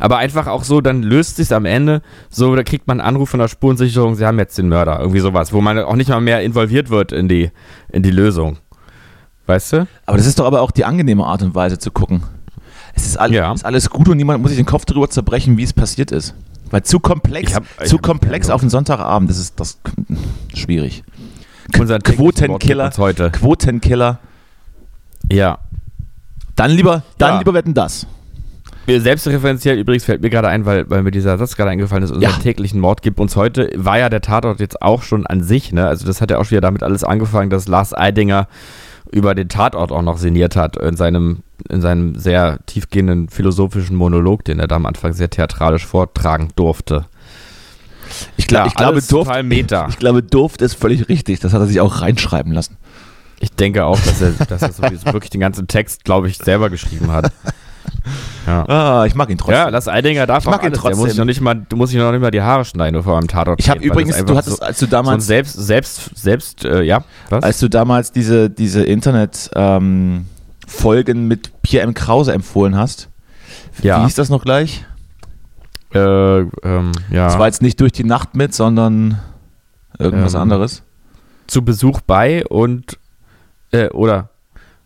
[0.00, 3.30] Aber einfach auch so, dann löst sich am Ende, so, da kriegt man einen Anruf
[3.30, 6.20] von der Spurensicherung, sie haben jetzt den Mörder, irgendwie sowas, wo man auch nicht mal
[6.20, 7.50] mehr involviert wird in die,
[7.92, 8.58] in die Lösung.
[9.46, 9.86] Weißt du?
[10.06, 12.22] Aber das ist doch aber auch die angenehme Art und Weise zu gucken.
[12.94, 13.52] Es ist, all, Ja.
[13.52, 16.34] ist alles gut und niemand muss sich den Kopf darüber zerbrechen, wie es passiert ist.
[16.70, 19.78] Weil zu komplex, hab- zu komplex auf den Sonntagabend, das ist das
[20.54, 21.02] schwierig.
[21.78, 23.30] Unser Quotenkiller, heute.
[23.30, 24.18] Quotenkiller.
[25.30, 25.58] Ja.
[26.56, 27.38] Dann lieber, dann Ja.
[27.38, 28.06] lieber wetten das.
[28.98, 32.32] Selbstreferenziell übrigens fällt mir gerade ein, weil, weil mir dieser Satz gerade eingefallen ist, unseren
[32.32, 32.38] Ja.
[32.38, 35.86] täglichen Mord gibt uns heute, war ja der Tatort jetzt auch schon an sich, ne?
[35.86, 38.48] Also das hat ja auch schon wieder damit alles angefangen, dass Lars Eidinger
[39.12, 44.44] über den Tatort auch noch sinniert hat in seinem, in seinem sehr tiefgehenden philosophischen Monolog,
[44.44, 47.06] den er da am Anfang sehr theatralisch vortragen durfte.
[48.36, 49.86] Ich, glaub, Ja, ich, glaube, Durft, Meta.
[49.88, 51.40] ich glaube, Durft ist völlig richtig.
[51.40, 52.76] Das hat er sich auch reinschreiben lassen.
[53.40, 56.70] Ich denke auch, dass er, dass er sowieso wirklich den ganzen Text, glaube ich, selber
[56.70, 57.32] geschrieben hat.
[58.46, 58.64] Ja.
[58.68, 59.54] Ah, ich mag ihn trotzdem.
[59.56, 60.80] Ja, Lars Eidinger darf auch mag ihn alles.
[60.82, 61.10] Der muss trotzdem.
[61.10, 63.18] sich noch nicht mal, du musst dich noch nicht mal die Haare schneiden, bevor er
[63.18, 66.64] am Tatort ich habe übrigens, du hattest, so, als du so damals, selbst, selbst, selbst,
[66.64, 67.44] äh, ja, was?
[67.44, 71.94] als du damals diese, diese Internet-Folgen mit Pierre M.
[71.94, 73.08] Krause empfohlen hast,
[73.82, 74.00] Ja.
[74.00, 74.84] wie hieß das noch gleich?
[75.92, 77.26] äh, ähm, ja.
[77.26, 79.18] Das war jetzt nicht durch die Nacht mit, sondern
[79.98, 80.82] irgendwas Ähm, anderes.
[81.48, 82.96] zu Besuch bei und,
[83.72, 84.29] äh, oder,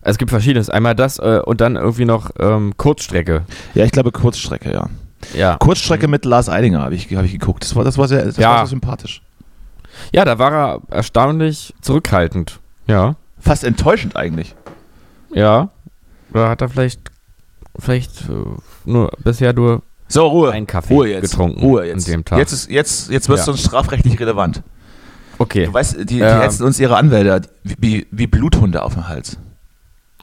[0.04, 0.70] es gibt verschiedenes.
[0.70, 3.42] Einmal das äh, und dann irgendwie noch ähm, Kurzstrecke.
[3.74, 4.88] Ja, ich glaube Kurzstrecke, ja.
[5.34, 5.56] Ja.
[5.56, 7.64] Kurzstrecke mit Lars Eidinger habe ich, hab ich geguckt.
[7.64, 8.50] Das war, das war sehr, das Ja.
[8.50, 9.22] war sehr sympathisch.
[10.12, 12.60] Ja, da war er erstaunlich zurückhaltend.
[12.86, 13.16] Ja.
[13.40, 14.54] Fast enttäuschend eigentlich.
[15.32, 15.70] Ja.
[16.32, 17.00] Oder hat er vielleicht,
[17.78, 18.32] vielleicht äh,
[18.84, 20.50] nur bisher nur So, Ruhe.
[20.52, 21.30] einen Kaffee Ruhe jetzt.
[21.30, 22.06] getrunken Ruhe jetzt.
[22.06, 22.38] an dem Tag.
[22.38, 23.52] Jetzt, ist, jetzt, jetzt wird es Ja.
[23.52, 24.62] uns strafrechtlich relevant.
[25.38, 25.66] okay.
[25.66, 26.40] Du weißt, die, die Ähm.
[26.40, 29.38] hetzen uns ihre Anwälte wie, wie Bluthunde auf dem Hals.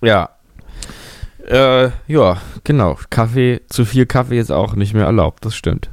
[0.01, 0.29] Ja.
[1.47, 2.97] Äh, ja, genau.
[3.09, 5.89] Kaffee, zu viel Kaffee ist auch nicht mehr erlaubt, das stimmt.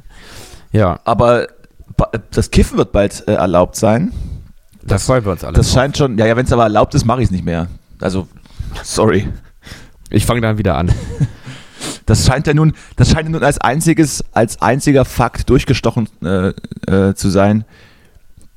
[0.71, 1.47] Ja, Aber
[2.31, 4.13] das Kiffen wird bald äh, erlaubt sein.
[4.83, 5.55] da freuen wir uns alle.
[5.55, 5.75] Das drauf.
[5.75, 7.67] scheint schon, ja, ja wenn es aber erlaubt ist, mache ich es nicht mehr.
[7.99, 8.27] Also,
[8.83, 9.27] sorry.
[10.09, 10.91] Ich fange dann wieder an.
[12.05, 16.53] Das scheint ja nun, das scheint ja nun als einziges, als einziger Fakt durchgestochen äh,
[16.91, 17.65] äh, zu sein,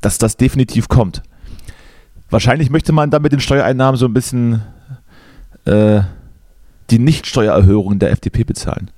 [0.00, 1.22] dass das definitiv kommt.
[2.30, 4.62] Wahrscheinlich möchte man dann mit den Steuereinnahmen so ein bisschen
[5.64, 6.02] äh,
[6.90, 8.90] die Nichtsteuererhöhung der FDP bezahlen.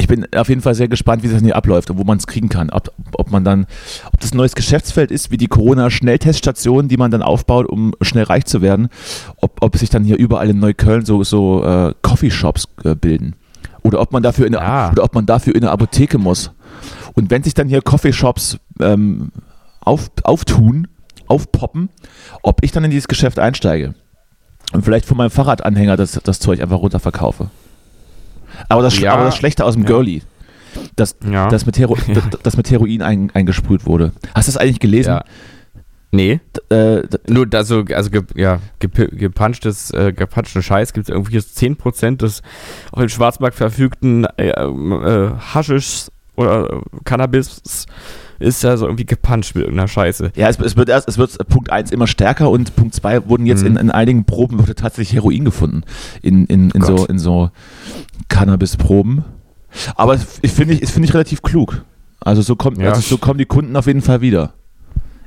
[0.00, 2.26] Ich bin auf jeden Fall sehr gespannt, wie das hier abläuft und wo man es
[2.28, 2.70] kriegen kann.
[2.70, 3.66] Ob, ob man dann,
[4.12, 8.24] ob das ein neues Geschäftsfeld ist, wie die Corona-Schnellteststationen, die man dann aufbaut, um schnell
[8.24, 8.88] reich zu werden.
[9.38, 13.34] Ob, ob sich dann hier überall in Neukölln so, so äh, Coffeeshops äh, bilden.
[13.82, 14.90] Oder ob man dafür in eine, Ah.
[14.92, 16.52] oder ob man dafür in eine Apotheke muss.
[17.14, 19.32] Und wenn sich dann hier Coffeeshops ähm,
[19.80, 20.86] auf, auftun,
[21.26, 21.88] aufpoppen,
[22.42, 23.94] ob ich dann in dieses Geschäft einsteige
[24.72, 27.50] und vielleicht von meinem Fahrradanhänger das, das Zeug einfach runterverkaufe.
[28.68, 29.14] Aber das, Ja.
[29.14, 29.88] aber das Schlechte aus dem Ja.
[29.88, 30.22] Girlie.
[30.96, 31.48] dass, Ja.
[31.48, 31.96] dass, mit, Hero
[32.42, 34.12] dass mit Heroin ein, eingesprüht wurde.
[34.34, 35.10] Hast du das eigentlich gelesen?
[35.10, 35.24] Ja.
[36.10, 41.34] Nee, Äh, nur da so, also ge, ja, gepunchtes, äh, gepunchten Scheiß gibt es irgendwie
[41.34, 42.42] jetzt 10% des
[42.92, 47.86] auf dem Schwarzmarkt verfügten äh, äh, Haschischs oder äh, Cannabis
[48.38, 50.32] ist ja so irgendwie gepuncht mit irgendeiner Scheiße.
[50.36, 53.46] ja, es, es wird erst, es wird Punkt 1 immer stärker und Punkt 2 wurden
[53.46, 53.68] jetzt Mhm.
[53.68, 55.82] in, in einigen Proben wurde tatsächlich Heroin gefunden.
[56.22, 57.50] In, in, in, so, in so
[58.28, 59.24] Cannabis-Proben.
[59.96, 61.84] Aber ich finde ich, es finde ich relativ klug.
[62.20, 62.90] Also so, kommt, Ja.
[62.90, 64.52] also so kommen die Kunden auf jeden Fall wieder.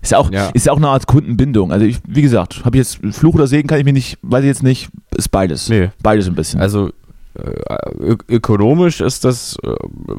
[0.02, 0.50] Ist ja auch, Ja.
[0.54, 1.71] ist ja auch eine Art Kundenbindung.
[1.71, 4.41] Also ich, wie gesagt, habe ich jetzt Fluch oder Segen, kann ich mir nicht, weiß
[4.41, 5.69] ich jetzt nicht, ist beides.
[5.69, 5.89] Nee.
[6.02, 6.60] Beides ein bisschen.
[6.60, 6.89] Also
[7.36, 9.69] äh, ökonomisch ist das äh,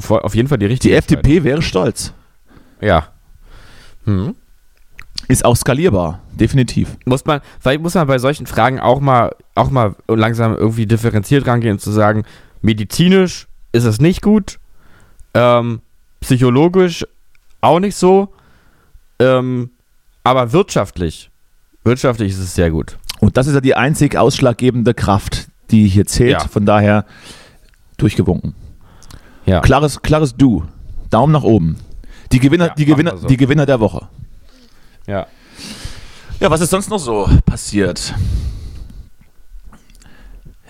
[0.09, 2.15] auf jeden Fall die die richtige FDP wäre stolz.
[2.83, 3.09] Ja.
[4.05, 4.35] Hm.
[5.29, 6.97] Ist auch skalierbar, definitiv.
[7.07, 11.47] muss man, vielleicht muss man bei solchen Fragen auch mal, auch mal langsam irgendwie differenziert
[11.47, 12.25] rangehen und zu sagen,
[12.61, 14.59] medizinisch ist es nicht gut,
[15.35, 15.81] ähm,
[16.21, 17.07] psychologisch
[17.61, 18.35] auch nicht so,
[19.21, 19.71] ähm,
[20.25, 21.31] aber wirtschaftlich,
[21.85, 22.99] wirtschaftlich ist es sehr gut.
[23.21, 26.42] Und das ist ja die einzig ausschlaggebende Kraft, die hier zählt.
[26.42, 26.49] Ja.
[26.49, 27.07] Von daher
[27.97, 28.55] durchgewunken.
[29.47, 29.61] Ja.
[29.61, 30.64] Klares, klares Du.
[31.11, 31.77] Daumen nach oben.
[32.33, 33.27] Die Gewinner, Ja, die, Gewinner, so.
[33.29, 34.09] die Gewinner der Woche.
[35.07, 35.27] Ja.
[36.40, 38.14] Ja, was ist sonst noch so passiert?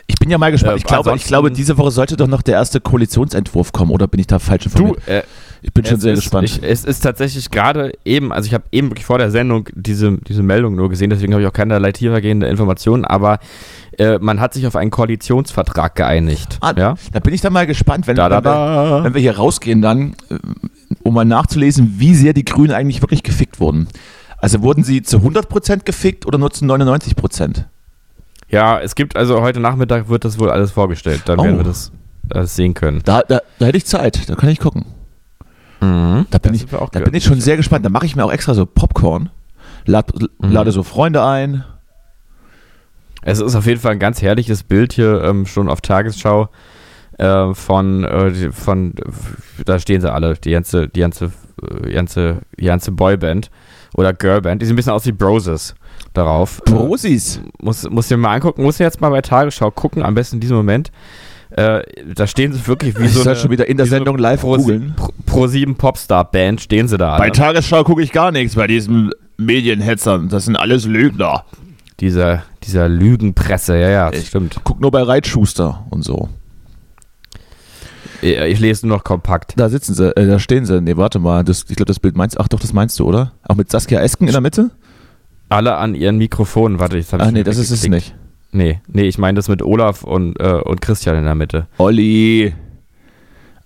[0.06, 0.74] Ich bin ja mal gespannt.
[0.74, 4.06] Äh, ich, glaube, ich glaube, diese Woche sollte doch noch der erste Koalitionsentwurf kommen, oder
[4.06, 5.08] bin ich da falsch Du, informiert?
[5.08, 5.22] äh,
[5.62, 6.44] ich bin schon sehr ist, gespannt.
[6.44, 10.18] Ich, es ist tatsächlich gerade eben, also ich habe eben wirklich vor der Sendung diese,
[10.18, 13.38] diese Meldung nur gesehen, deswegen habe ich auch keinerlei tiefergehende Informationen, aber
[13.98, 16.58] äh, man hat sich auf einen Koalitionsvertrag geeinigt.
[16.60, 16.94] Ah, ja?
[17.12, 18.50] Da bin ich dann mal gespannt, wenn, Da, da, wenn, wir,
[18.98, 19.04] da.
[19.04, 20.36] wenn wir hier rausgehen, dann, äh,
[21.02, 23.88] um mal nachzulesen, wie sehr die Grünen eigentlich wirklich gefickt wurden.
[24.38, 27.64] Also wurden sie zu 100% gefickt oder nur zu 99%?
[28.48, 31.22] Ja, es gibt also heute Nachmittag wird das wohl alles vorgestellt.
[31.26, 31.44] Dann Oh.
[31.44, 31.92] werden wir das,
[32.28, 33.00] das sehen können.
[33.04, 34.84] Da, da, da hätte ich Zeit, da kann ich gucken.
[35.80, 36.26] Mhm.
[36.30, 37.04] Da bin, Das ich, da gehört.
[37.04, 37.84] bin ich schon sehr gespannt.
[37.84, 39.30] Da mache ich mir auch extra so Popcorn,
[39.86, 40.50] lad, Mhm.
[40.52, 41.64] lade so Freunde ein.
[43.22, 46.48] Es ist auf jeden Fall ein ganz herrliches Bild hier ähm, schon auf Tagesschau
[47.18, 48.94] äh, von, äh, die- von,
[49.64, 51.32] da stehen sie alle, die ganze, die ganze,
[51.84, 53.50] äh, ganze, die ganze Boyband
[53.94, 54.62] oder Girlband.
[54.62, 55.74] Die sehen ein bisschen aus wie Broses
[56.14, 56.60] darauf.
[56.64, 57.40] Brosis.
[57.60, 60.56] muss, muss dir mal angucken, muss jetzt mal bei Tagesschau gucken, am besten in diesem
[60.56, 60.90] Moment.
[61.50, 61.82] Äh,
[62.14, 63.96] da stehen sie wirklich wie Ich so soll eine, schon wieder in der wie so
[63.96, 64.94] Sendung live Pro, googeln.
[64.96, 67.18] Pro, Pro 7 Popstar Band stehen sie da.
[67.18, 67.32] Bei Alle.
[67.32, 70.30] Tagesschau gucke ich gar nichts bei diesen Medienhetzern.
[70.30, 71.44] Das sind alles Lügner.
[72.00, 74.56] Dieser, dieser Lügenpresse, ja, ja, das Ich- stimmt.
[74.64, 76.30] Guck nur bei Reitschuster und so.
[78.22, 79.54] Ich, ich lese nur noch kompakt.
[79.56, 80.80] Da sitzen sie, äh, da stehen sie.
[80.80, 81.44] Nee, warte mal.
[81.44, 83.32] Das, ich glaube, das Bild meinst Ach doch, das meinst du, oder?
[83.46, 84.70] Auch mit Saskia Esken in der Mitte?
[85.48, 86.78] Alle an ihren Mikrofonen.
[86.78, 88.14] Warte, jetzt habe ich Ach nee, das ist es nicht.
[88.52, 91.66] Nee, nee, ich meine das mit Olaf und, äh, und Christian in der Mitte.
[91.78, 92.54] Olli.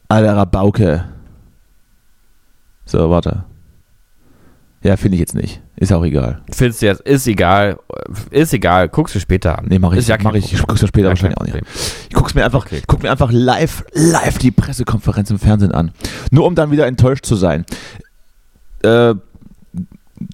[0.08, 1.04] Alter Rabauke.
[2.84, 3.44] So, warte.
[4.86, 5.60] Ja, finde ich jetzt nicht.
[5.76, 6.42] Ist auch egal.
[6.52, 7.78] Findest du jetzt, ist egal,
[8.30, 9.66] ist egal, guckst du später an.
[9.68, 10.52] Nee, mach ich, Ist ja mach ich.
[10.52, 11.62] Ich guck's mir später Ja, wahrscheinlich auch nicht an.
[12.08, 12.82] Ich guck's mir einfach, Okay.
[12.86, 15.90] guck mir einfach live, live die Pressekonferenz im Fernsehen an.
[16.30, 17.64] Nur um dann wieder enttäuscht zu sein.
[18.82, 19.14] Äh,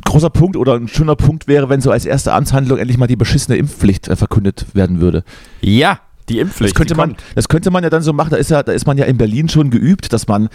[0.05, 3.17] großer Punkt oder ein schöner Punkt wäre, wenn so als erste Amtshandlung endlich mal die
[3.17, 5.25] beschissene Impfpflicht äh, verkündet werden würde.
[5.63, 6.75] Ja, die Impfpflicht.
[6.75, 7.23] Das könnte man, kommt.
[7.35, 8.31] das könnte man ja dann so machen.
[8.31, 10.49] Da ist ja, da ist man ja in Berlin schon geübt, dass man,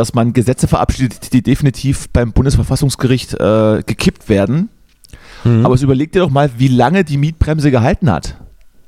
[0.00, 4.70] dass man Gesetze verabschiedet, die definitiv beim Bundesverfassungsgericht äh, gekippt werden.
[5.44, 5.66] Mhm.
[5.66, 8.36] Aber es überleg dir doch mal, wie lange die Mietbremse gehalten hat.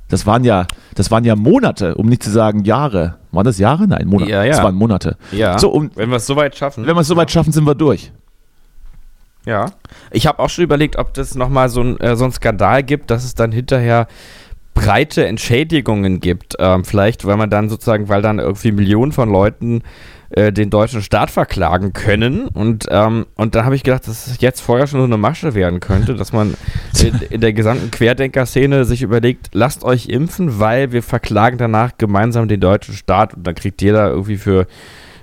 [0.08, 3.18] Das waren ja, das waren ja Monate, um nicht zu sagen Jahre.
[3.30, 3.86] Waren das Jahre?
[3.86, 4.30] Nein, Monate.
[4.30, 4.52] Ja, ja.
[4.52, 5.18] Das waren Monate.
[5.32, 6.86] ja, So, und wenn wir es soweit schaffen.
[6.86, 8.10] wenn wir es soweit schaffen, sind wir durch.
[9.44, 9.66] Ja.
[10.12, 13.10] Ich habe auch schon überlegt, ob das nochmal so ein, äh, so ein Skandal gibt,
[13.10, 14.06] dass es dann hinterher
[14.74, 16.56] breite Entschädigungen gibt.
[16.58, 19.82] Ähm, vielleicht, weil man dann sozusagen, weil dann irgendwie Millionen von Leuten
[20.30, 22.48] äh, den deutschen Staat verklagen können.
[22.48, 25.54] Und, ähm, und dann habe ich gedacht, dass es jetzt vorher schon so eine Masche
[25.54, 26.54] werden könnte, dass man
[27.02, 32.48] in, in der gesamten Querdenker-Szene sich überlegt, lasst euch impfen, weil wir verklagen danach gemeinsam
[32.48, 34.66] den deutschen Staat und dann kriegt jeder irgendwie für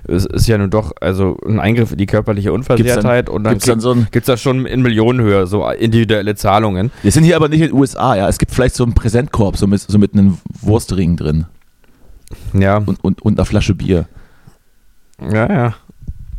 [0.08, 3.66] es ist ja nun doch also ein Eingriff in die körperliche Unversehrtheit und dann gibt's
[3.66, 6.90] dann so ein, gibt es da schon in Millionenhöhe so individuelle Zahlungen.
[7.02, 8.28] wir sind hier aber nicht in den USA, ja.
[8.28, 11.46] Es gibt vielleicht so einen Präsentkorb, so mit, so mit einem Wurstring drin
[12.52, 14.06] Ja, und, und, und einer Flasche Bier.
[15.20, 15.74] ja, ja.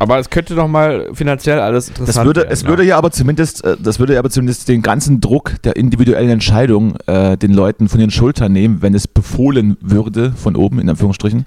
[0.01, 2.51] Aber es könnte doch mal finanziell alles interessant Das würde, werden.
[2.53, 5.75] es würde ja aber zumindest, äh, das würde ja aber zumindest den ganzen Druck der
[5.75, 10.79] individuellen Entscheidung äh, den Leuten von den Schultern nehmen, wenn es befohlen würde, von oben
[10.79, 11.45] in Anführungsstrichen.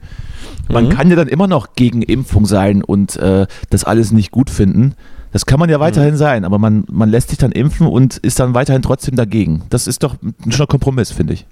[0.69, 0.89] Man Mhm.
[0.91, 4.95] kann ja dann immer noch gegen Impfung sein und äh, das alles nicht gut finden.
[5.33, 8.39] Das kann man ja weiterhin sein, aber man, man lässt sich dann impfen und ist
[8.39, 9.63] dann weiterhin trotzdem dagegen.
[9.69, 11.45] Das ist doch ein schöner Kompromiss, finde ich.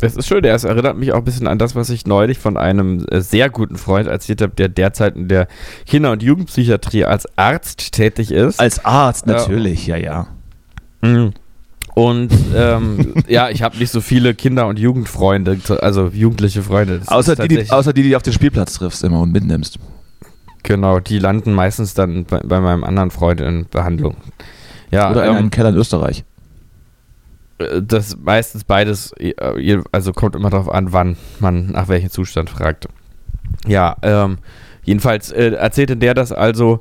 [0.00, 2.56] Das ist schön, es erinnert mich auch ein bisschen an das, was ich neulich von
[2.56, 5.46] einem äh, sehr guten Freund erzählt habe, der derzeit in der
[5.86, 8.60] Kinder- und Jugendpsychiatrie als Arzt tätig ist.
[8.60, 10.26] Als Arzt natürlich, ja, ja.
[11.02, 11.32] Mhm.
[11.94, 17.02] Und ähm, ja, ich habe nicht so viele Kinder- und Jugendfreunde, also jugendliche Freunde.
[17.06, 19.78] Außer die, die, außer die, die du auf den Spielplatz triffst immer und mitnimmst.
[20.62, 24.16] Genau, die landen meistens dann bei, bei meinem anderen Freund in Behandlung.
[24.90, 26.24] Ja, Oder in ähm, einem Keller in Österreich.
[27.82, 32.88] Das meistens beides, äh, also kommt immer darauf an, wann man nach welchem Zustand fragt.
[33.66, 34.38] Ja, ähm,
[34.84, 36.80] jedenfalls äh, erzählte der, dass also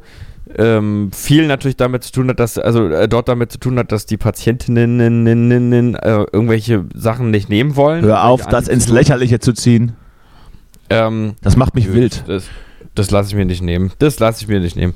[0.57, 3.91] ähm, viel natürlich damit zu tun hat, dass, also äh, dort damit zu tun hat,
[3.91, 8.03] dass die Patientinnen äh, irgendwelche Sachen nicht nehmen wollen.
[8.03, 8.87] Hör auf, das ins.
[8.87, 9.93] Lächerliche zu ziehen.
[10.89, 12.23] Ähm, Das macht mich wild.
[12.27, 12.45] Das,
[12.95, 13.91] das lasse ich mir nicht nehmen.
[13.99, 14.93] Das lasse ich mir nicht nehmen.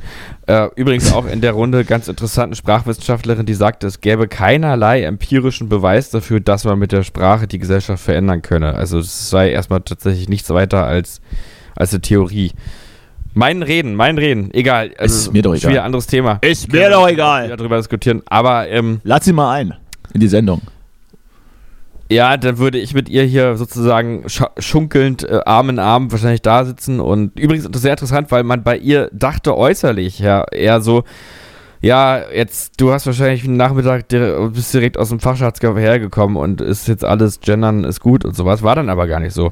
[0.47, 5.69] Äh, übrigens auch in der Runde ganz interessante Sprachwissenschaftlerin, die sagte, es gäbe keinerlei empirischen
[5.69, 8.75] Beweis dafür, dass man mit der Sprache die Gesellschaft verändern könne.
[8.75, 11.21] Also es sei erstmal tatsächlich nichts weiter als,
[11.75, 12.51] als eine Theorie.
[13.35, 14.91] Mein Reden, mein Reden, egal.
[14.97, 15.71] Also, Ist mir doch egal.
[15.71, 16.39] wieder ein anderes Thema.
[16.41, 17.55] Ist mir doch egal.
[17.57, 18.21] drüber diskutieren.
[18.25, 19.73] Aber ähm, Lad sie mal ein
[20.13, 20.61] in die Sendung.
[22.11, 24.25] Ja, dann würde ich mit ihr hier sozusagen
[24.59, 26.99] schunkelnd äh, Arm in Arm wahrscheinlich da sitzen.
[26.99, 31.03] Und übrigens ist das sehr interessant, weil man bei ihr dachte äußerlich ja eher so,
[31.81, 34.07] ja, jetzt, du hast wahrscheinlich einen Nachmittag,
[34.53, 38.63] bist direkt aus dem Fachschatz hergekommen und ist jetzt alles Gendern ist gut und sowas.
[38.63, 39.51] War dann aber gar nicht so.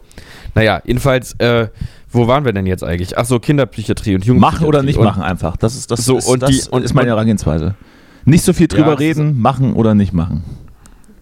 [0.56, 1.68] Naja, jedenfalls, äh,
[2.10, 3.18] wo waren wir denn jetzt eigentlich?
[3.18, 4.40] Ach so, Kinderpsychiatrie und Jugendpsychiatrie.
[4.64, 5.58] Machen oder nicht und, machen einfach.
[5.58, 7.76] Das ist, das So, ist, und das die- und- ist meine Herangehensweise.
[8.24, 10.44] Nicht so viel drüber Ja, ist- reden, machen oder nicht machen.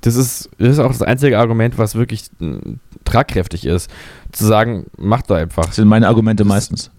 [0.01, 2.59] Das ist, das ist auch das einzige Argument, was wirklich mh,
[3.05, 3.89] tragkräftig ist.
[4.31, 5.65] Zu sagen, mach doch einfach.
[5.65, 6.91] Das sind meine Argumente meistens.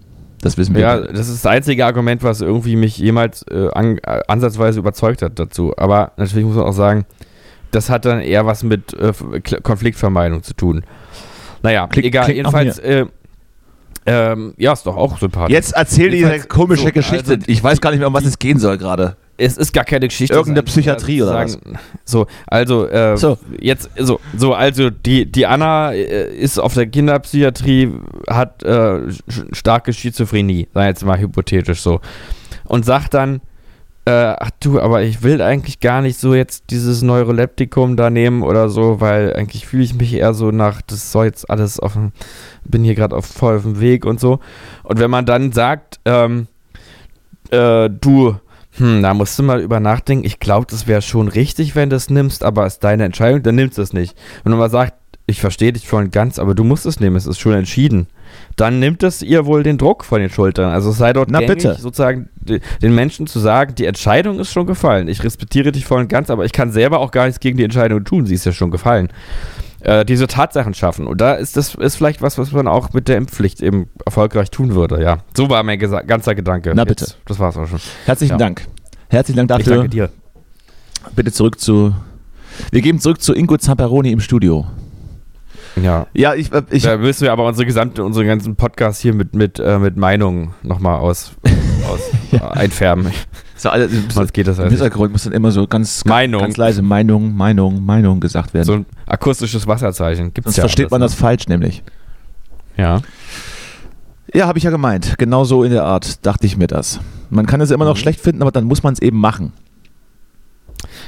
[0.42, 0.80] Das wissen wir.
[0.82, 5.22] Ja, das ist das einzige Argument, was irgendwie mich jemals äh, an, äh, ansatzweise überzeugt
[5.22, 5.72] hat dazu.
[5.76, 7.04] Aber natürlich muss man auch sagen,
[7.72, 9.12] das hat dann eher was mit äh,
[9.62, 10.82] Konfliktvermeidung zu tun.
[11.62, 12.22] Naja, Klingt- egal.
[12.28, 13.06] nach jedenfalls, äh,
[14.06, 15.52] ähm, ja, ist doch auch sympathisch.
[15.54, 17.32] Jetzt erzähl diese Jedenfalls- komische so, Geschichte.
[17.34, 19.16] also ich weiß gar nicht mehr, um was es gehen soll gerade.
[19.40, 20.34] Es ist gar keine Geschichte.
[20.34, 23.38] Irgendeine Psychiatrie oder sozusagen- So, also äh, So.
[23.60, 27.92] jetzt so, so also die die Anna äh, ist auf der Kinderpsychiatrie,
[28.28, 29.00] hat äh,
[29.52, 32.00] starke Schizophrenie, sei jetzt mal hypothetisch so
[32.64, 33.40] und sagt dann
[34.06, 38.42] äh, ach du, aber ich will eigentlich gar nicht so jetzt dieses Neuroleptikum da nehmen
[38.42, 41.92] oder so, weil eigentlich fühle ich mich eher so nach, das soll jetzt alles auf
[41.92, 42.12] dem,
[42.64, 44.40] bin hier gerade auf voll auf dem Weg und so.
[44.84, 46.46] Und wenn man dann sagt, ähm,
[47.50, 48.36] äh, du,
[48.76, 50.24] hm, da musst du mal über nachdenken.
[50.24, 53.42] Ich glaube, das wäre schon richtig, wenn du es nimmst, aber es ist deine Entscheidung,
[53.42, 54.16] dann nimmst du es nicht.
[54.44, 54.94] Wenn man sagt,
[55.26, 58.08] ich verstehe dich voll und ganz, aber du musst es nehmen, es ist schon entschieden.
[58.56, 60.70] Dann nimmt es ihr wohl den Druck von den Schultern.
[60.70, 61.74] Also sei dort Na, gängig, bitte.
[61.74, 65.08] sozusagen den Menschen zu sagen, die Entscheidung ist schon gefallen.
[65.08, 67.64] Ich respektiere dich voll und ganz, aber ich kann selber auch gar nichts gegen die
[67.64, 68.26] Entscheidung tun.
[68.26, 69.08] Sie ist ja schon gefallen.
[69.82, 71.06] Äh, diese Tatsachen schaffen.
[71.06, 74.50] Und da ist das ist vielleicht was, was man auch mit der Impfpflicht eben erfolgreich
[74.50, 75.02] tun würde.
[75.02, 76.72] Ja, so war mein gesa- ganzer Gedanke.
[76.74, 77.06] Na, bitte.
[77.26, 77.80] das war's auch schon.
[78.04, 78.38] Herzlichen Ja.
[78.38, 78.66] Dank.
[79.08, 79.76] Herzlichen Dank Ich dafür.
[79.82, 80.10] danke dir.
[81.16, 81.94] Bitte zurück zu.
[82.70, 84.66] Wir geben zurück zu Ingo Zamperoni im Studio.
[85.82, 86.06] Ja.
[86.12, 89.34] Ja, ich, äh, ich da müssen wir aber unsere gesamte, unseren ganzen Podcast hier mit,
[89.34, 91.32] mit, äh, mit Meinungen nochmal aus,
[91.88, 92.00] aus
[92.32, 93.06] äh, einfärben.
[93.62, 94.72] So alle, Sonst geht das Im halt.
[94.72, 96.40] Hintergrund muss dann immer so ganz, Meinung.
[96.42, 98.64] ganz leise Meinung, Meinung, Meinung gesagt werden.
[98.66, 100.32] So ein akustisches Wasserzeichen.
[100.34, 101.04] Gibt's Sonst ja versteht man ne?
[101.06, 101.82] das falsch nämlich.
[102.76, 103.00] Ja.
[104.32, 105.16] Ja, habe ich ja gemeint.
[105.18, 107.00] Genau so in der Art dachte ich mir das.
[107.30, 108.00] Man kann es immer noch Mhm.
[108.00, 109.52] schlecht finden, aber dann muss man es eben machen.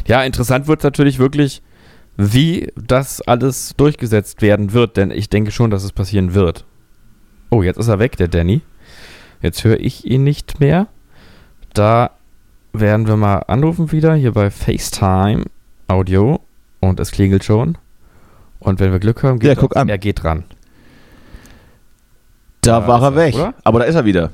[0.06, 1.62] Ja, interessant wird natürlich wirklich,
[2.16, 6.64] wie das alles durchgesetzt werden wird, denn ich denke schon, dass es passieren wird.
[7.50, 8.60] Oh, jetzt ist er weg, der Danny.
[9.40, 10.88] Jetzt höre ich ihn nicht mehr.
[11.74, 12.10] Da
[12.72, 15.44] werden wir mal anrufen wieder, hier bei FaceTime
[15.88, 16.40] Audio.
[16.80, 17.78] Und es klingelt schon.
[18.58, 19.88] Und wenn wir Glück haben, geht Ja, guck er, an.
[19.88, 20.44] er geht ran.
[22.62, 23.34] Da Da war er weg.
[23.34, 23.54] oder?
[23.64, 24.30] Aber da ist er wieder.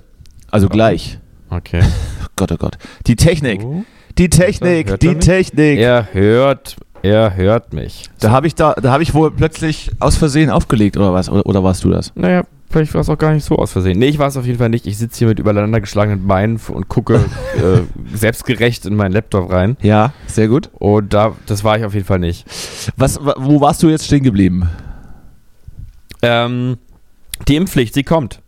[0.50, 0.76] Also Warte.
[0.76, 1.18] gleich.
[1.50, 1.82] Okay.
[2.30, 2.78] Oh Gott, oh Gott.
[3.08, 3.60] Die Technik.
[3.62, 3.84] So.
[4.16, 4.90] Die Technik.
[4.90, 5.24] Hört er Die mich?
[5.24, 5.78] Technik.
[5.80, 8.08] Er hört, er hört mich.
[8.20, 11.28] Da habe ich da, da habe ich wohl plötzlich aus Versehen aufgelegt oder was?
[11.28, 12.12] Oder, oder warst du das?
[12.14, 13.98] Naja, vielleicht war es auch gar nicht so aus Versehen.
[13.98, 14.86] Nee, ich war es auf jeden Fall nicht.
[14.86, 17.16] Ich sitze hier mit übereinander geschlagenen Beinen und gucke
[17.56, 17.80] äh,
[18.16, 19.76] selbstgerecht in meinen Laptop rein.
[19.82, 20.70] Ja, sehr gut.
[20.74, 22.44] Und da, das war ich auf jeden Fall nicht.
[22.96, 24.68] Was, wa- wo warst du jetzt stehen geblieben?
[26.22, 26.78] Ähm,
[27.46, 28.40] die Impfpflicht, sie kommt.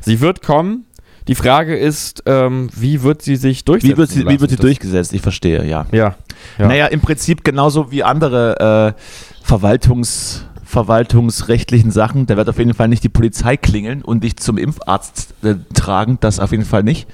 [0.00, 0.86] Sie wird kommen.
[1.28, 4.56] Die Frage ist, ähm, wie wird sie sich durchsetzen Wie wird sie, wie wird sie
[4.56, 5.12] durchgesetzt?
[5.12, 5.86] Ich verstehe, ja.
[5.92, 6.16] Ja.
[6.58, 6.66] ja.
[6.66, 12.26] Naja, im Prinzip genauso wie andere äh, Verwaltungs, verwaltungsrechtlichen Sachen.
[12.26, 16.16] Da wird auf jeden Fall nicht die Polizei klingeln und dich zum Impfarzt äh, tragen.
[16.20, 17.06] Das auf jeden Fall nicht.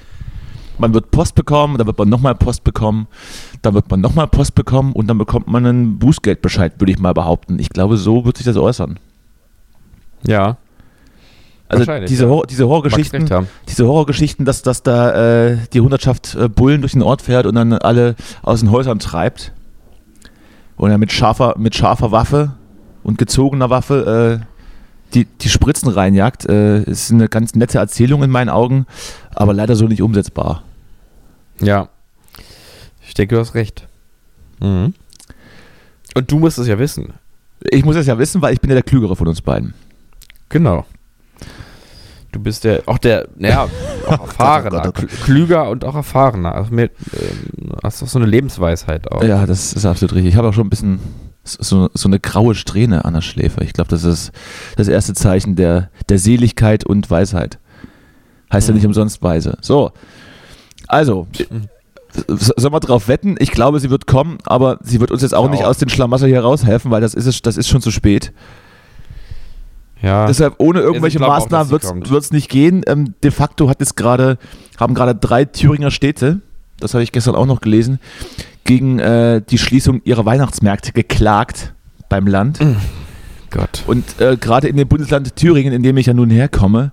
[0.78, 3.08] man wird Post bekommen, dann wird man nochmal Post bekommen,
[3.62, 7.14] dann wird man nochmal Post bekommen und dann bekommt man einen Bußgeldbescheid, würde ich mal
[7.14, 7.58] behaupten.
[7.58, 9.00] Ich glaube, so wird sich das äußern.
[10.24, 10.56] Ja.
[11.68, 12.30] Also diese, ja.
[12.30, 13.28] Hor diese Horrorgeschichten,
[13.68, 17.56] diese Horrorgeschichten, dass, dass da äh, die Hundertschaft äh, Bullen durch den Ort fährt und
[17.56, 19.52] dann alle aus den Häusern treibt.
[20.76, 22.52] Und dann mit scharfer, mit scharfer Waffe
[23.08, 24.44] und gezogener Waffe äh,
[25.14, 28.84] die, die Spritzen reinjagt, äh, ist eine ganz nette Erzählung in meinen Augen,
[29.34, 30.62] aber leider so nicht umsetzbar.
[31.60, 31.88] Ja.
[33.06, 33.88] Ich denke, du hast recht.
[34.60, 34.92] Mhm.
[36.14, 37.14] Und du musst es ja wissen.
[37.70, 39.72] Ich muss das ja wissen, weil ich bin ja der Klügere von uns beiden.
[40.50, 40.84] Genau.
[42.30, 43.66] Du bist der, auch der, naja,
[44.06, 45.10] auch erfahrener, Gott, oh Gott.
[45.10, 46.54] kl- klüger und auch erfahrener.
[46.54, 49.22] Also mit, ähm, hast doch so eine Lebensweisheit auch.
[49.22, 50.32] Ja, das ist absolut richtig.
[50.32, 51.00] Ich habe auch schon ein bisschen
[51.52, 53.62] so, so eine graue Strähne an der Schläfe.
[53.64, 54.32] Ich glaube, das ist
[54.76, 57.58] das erste Zeichen der, der Seligkeit und Weisheit.
[58.52, 59.58] Heißt ja nicht umsonst weise.
[59.60, 59.92] So.
[60.86, 61.26] Also,
[62.28, 63.36] s- sollen wir drauf wetten?
[63.38, 65.50] Ich glaube, sie wird kommen, aber sie wird uns jetzt auch Ja.
[65.50, 68.32] nicht aus den Schlamassel hier raushelfen, weil das ist, es- das ist schon zu spät.
[70.00, 70.26] Ja.
[70.26, 72.82] Deshalb ohne irgendwelche Maßnahmen wird es nicht gehen.
[72.86, 74.38] Ähm, de facto hat es gerade,
[74.78, 76.40] haben gerade drei Thüringer Städte,
[76.78, 77.98] das habe ich gestern auch noch gelesen,
[78.68, 81.72] gegen äh, die Schließung ihrer Weihnachtsmärkte geklagt
[82.10, 82.60] beim Land.
[83.50, 83.82] Gott.
[83.86, 86.92] Und äh, gerade in dem Bundesland Thüringen, in dem ich ja nun herkomme,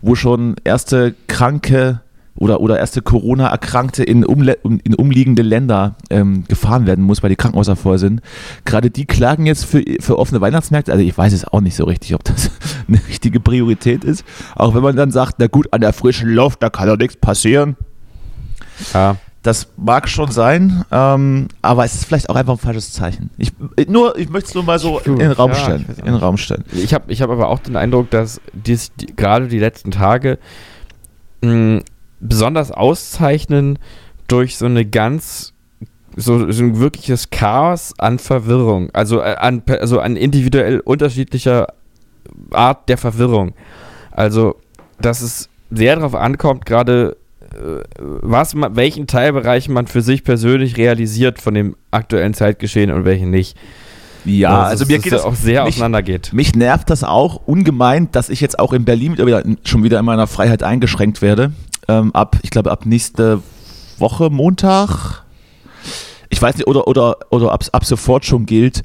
[0.00, 2.00] wo schon erste Kranke
[2.36, 7.36] oder, oder erste Corona-Erkrankte in, umle in umliegende Länder ähm, gefahren werden muss, weil die
[7.36, 8.20] Krankenhäuser voll sind.
[8.64, 10.92] Gerade die klagen jetzt für, für offene Weihnachtsmärkte.
[10.92, 12.52] Also ich weiß es auch nicht so richtig, ob das
[12.88, 14.24] eine richtige Priorität ist.
[14.54, 17.16] Auch wenn man dann sagt, na gut, an der frischen Luft, da kann doch nichts
[17.16, 17.74] passieren.
[18.94, 19.16] Ja.
[19.46, 23.30] Das mag schon sein, ähm, aber es ist vielleicht auch einfach ein falsches Zeichen.
[23.38, 23.52] Ich,
[23.86, 25.86] nur, ich möchte es nur mal so in den Raum Ja, stellen.
[25.98, 26.64] in den Raum stellen.
[26.72, 30.40] Ich habe ich hab aber auch den Eindruck, dass dies, die, gerade die letzten Tage
[31.42, 31.82] mh,
[32.18, 33.78] besonders auszeichnen
[34.26, 35.52] durch so eine ganz
[36.16, 41.68] so, so ein wirkliches Chaos an Verwirrung, also äh, an, also an individuell unterschiedlicher
[42.50, 43.52] Art der Verwirrung.
[44.10, 44.56] Also,
[45.00, 47.16] dass es sehr darauf ankommt, gerade
[47.98, 53.30] was man, welchen Teilbereich man für sich persönlich realisiert von dem aktuellen Zeitgeschehen und welchen
[53.30, 53.56] nicht.
[54.24, 56.32] Ja, also, dass mir geht da das auch sehr mich, auseinandergeht.
[56.32, 60.04] mich nervt das auch ungemein, dass ich jetzt auch in Berlin wieder, schon wieder in
[60.04, 61.52] meiner Freiheit eingeschränkt werde.
[61.86, 63.40] Ähm, ab, ich glaube, ab nächste
[63.98, 65.22] Woche Montag.
[66.28, 68.82] Ich weiß nicht, oder, oder, oder ab, ab sofort schon gilt,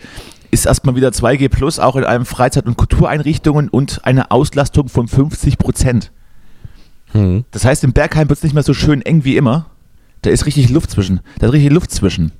[0.51, 5.07] ist erstmal wieder 2G Plus auch in allen Freizeit- und Kultureinrichtungen und eine Auslastung von
[5.07, 6.11] 50 Prozent.
[7.11, 7.45] Hm.
[7.51, 9.67] Das heißt, im Bergheim wird es nicht mehr so schön eng wie immer.
[10.21, 11.21] Da ist richtig Luft zwischen.
[11.39, 12.31] Da ist richtig Luft zwischen.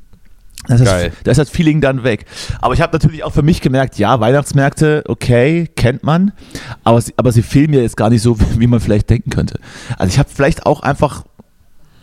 [0.67, 1.11] Das ist, Geil.
[1.23, 2.25] da ist das Feeling dann weg.
[2.61, 6.33] Aber ich habe natürlich auch für mich gemerkt, ja, Weihnachtsmärkte, okay, kennt man,
[6.83, 9.59] aber sie, aber sie fehlen mir jetzt gar nicht so, wie man vielleicht denken könnte.
[9.97, 11.25] Also ich habe vielleicht auch einfach,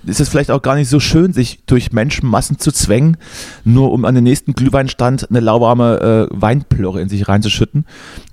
[0.08, 3.16] ist es vielleicht auch gar nicht so schön, sich durch Menschenmassen zu zwängen,
[3.64, 7.84] nur um an den nächsten Glühweinstand eine lauwarme äh, Weinplörre in sich reinzuschütten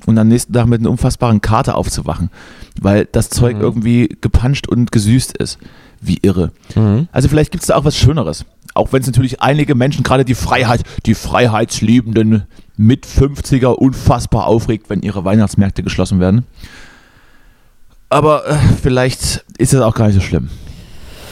[0.06, 2.30] und am nächsten Tag mit einer unfassbaren Karte aufzuwachen,
[2.82, 3.62] weil das Zeug Mhm.
[3.62, 5.58] irgendwie gepanscht und gesüßt ist.
[6.02, 6.52] Wie irre.
[6.76, 7.08] Mhm.
[7.12, 8.46] Also vielleicht gibt es da auch was Schöneres.
[8.74, 12.44] Auch wenn es natürlich einige Menschen, gerade die Freiheit, die Freiheitsliebenden
[12.78, 16.46] mit 50er unfassbar aufregt, wenn ihre Weihnachtsmärkte geschlossen werden.
[18.10, 20.50] Aber äh, vielleicht ist das auch gar nicht so schlimm.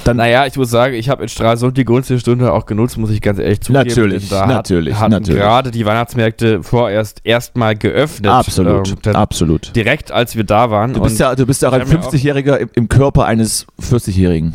[0.04, 3.10] Dann, Naja, ich muss sagen, ich habe in Stralsund die günstige Stunde auch genutzt, muss
[3.10, 3.88] ich ganz ehrlich zugeben.
[3.88, 5.41] Natürlich, da natürlich, hat, natürlich.
[5.41, 8.30] gerade die Weihnachtsmärkte vorerst erstmal geöffnet.
[8.32, 9.76] absolut, ähm, absolut.
[9.76, 10.93] Direkt als wir da waren.
[10.93, 12.89] Du bist, ja, du bist ja auch ein ich hab mir auch- 50-Jähriger im, im
[12.89, 14.54] Körper eines 40-Jährigen.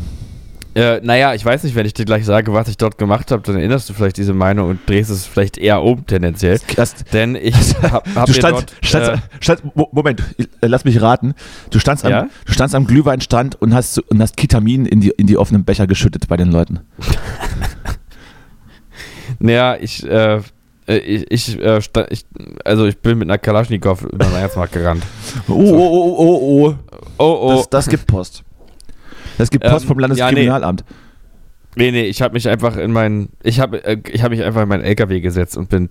[0.79, 3.41] Äh, naja, ich weiß nicht, wenn ich dir gleich sage, was ich dort gemacht habe,
[3.43, 6.59] dann erinnerst du vielleicht diese Meinung und drehst es vielleicht eher um, tendenziell.
[6.75, 8.85] Das, Denn ich habe hab du standst, dort...
[8.85, 11.33] standst, äh, standst, Mo- Moment, äh, lass mich raten.
[11.69, 12.27] Du standst am, Ja?
[12.45, 15.87] du standst am Glühweinstand und hast, und hast Ketamin in die, in die offenen Becher
[15.87, 16.79] geschüttet bei den Leuten.
[19.39, 20.05] naja, ich...
[20.07, 20.41] Äh,
[20.87, 22.25] äh, ich, ich, äh, ich,
[22.65, 25.03] also ich bin mit einer Kalaschnikow über den Weihnachtsmarkt gerannt.
[25.47, 26.75] Oh, oh, oh, oh, oh.
[27.19, 27.55] Oh, oh.
[27.57, 28.43] Das, das gibt Post.
[29.39, 30.83] Das gibt Post Ähm, vom Landeskriminalamt.
[31.75, 34.63] Nee, nee, ich habe mich einfach in meinen, ich habe äh, ich hab mich einfach
[34.63, 35.89] in meinen LKW gesetzt und bin,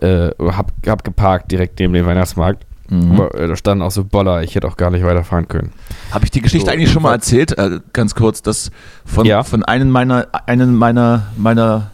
[0.00, 2.66] äh, hab, hab geparkt direkt neben dem Weihnachtsmarkt.
[2.90, 3.12] Mhm.
[3.12, 5.72] Aber, äh, da standen auch so Boller, ich hätte auch gar nicht weiterfahren können.
[6.10, 7.56] Habe ich die Geschichte So, eigentlich schon mal erzählt?
[7.56, 8.70] Äh, ganz kurz, dass
[9.04, 9.44] von, Ja.
[9.44, 11.90] von einem meiner, einen meiner, meiner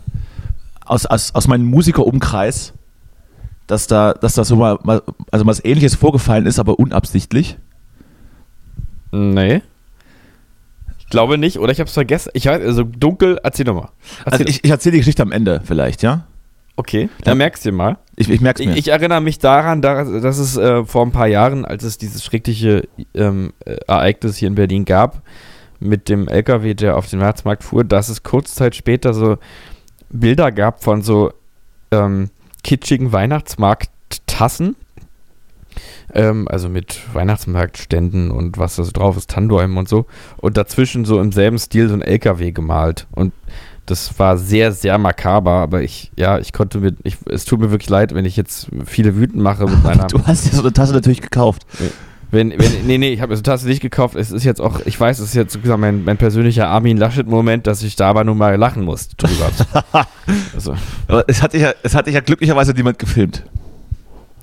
[0.86, 2.72] aus, aus, aus meinem Musikerumkreis,
[3.66, 7.58] dass da, dass da so mal, mal, also was ähnliches vorgefallen ist, aber unabsichtlich.
[9.12, 9.60] Nee.
[11.14, 12.30] Ich glaube nicht, oder ich habe es vergessen.
[12.34, 13.88] Ich weiß, also dunkel, erzähl doch mal.
[14.24, 16.26] Also ich, ich erzähle die Geschichte am Ende vielleicht, ja?
[16.76, 17.98] okay, dann merkst du dir mal.
[18.16, 18.76] Ich, ich merke es Ich, mir.
[18.78, 22.24] ich erinnere mich daran, da- dass es äh, vor ein paar Jahren, als es dieses
[22.24, 25.22] schreckliche ähm, äh, Ereignis hier in Berlin gab,
[25.78, 29.36] mit dem LKW, der auf den Weihnachtsmarkt fuhr, dass es kurz Zeit später so
[30.10, 31.32] Bilder gab von so
[31.92, 32.30] ähm,
[32.64, 34.76] kitschigen Weihnachtsmarkttassen.
[36.14, 40.06] Ähm, also mit Weihnachtsmarktständen und was da so drauf ist, Tannbäumen und so.
[40.36, 43.08] Und dazwischen so im selben Stil so ein LKW gemalt.
[43.10, 43.32] Und
[43.86, 47.70] das war sehr, sehr makaber, aber ich, ja, ich konnte mir, ich, es tut mir
[47.70, 50.06] wirklich leid, wenn ich jetzt viele wütend mache mit meiner.
[50.06, 51.66] Du hast dir so eine Tasse natürlich gekauft.
[52.30, 54.16] Wenn, wenn, nee, nee, ich habe mir so eine Tasse nicht gekauft.
[54.16, 57.66] Es ist jetzt auch, ich weiß, es ist jetzt sozusagen mein, mein persönlicher Armin Laschet-Moment,
[57.66, 59.50] dass ich da aber nur mal lachen muss drüber.
[60.54, 60.74] also.
[61.06, 63.44] Aber es hat, dich ja, es hat dich ja glücklicherweise niemand gefilmt.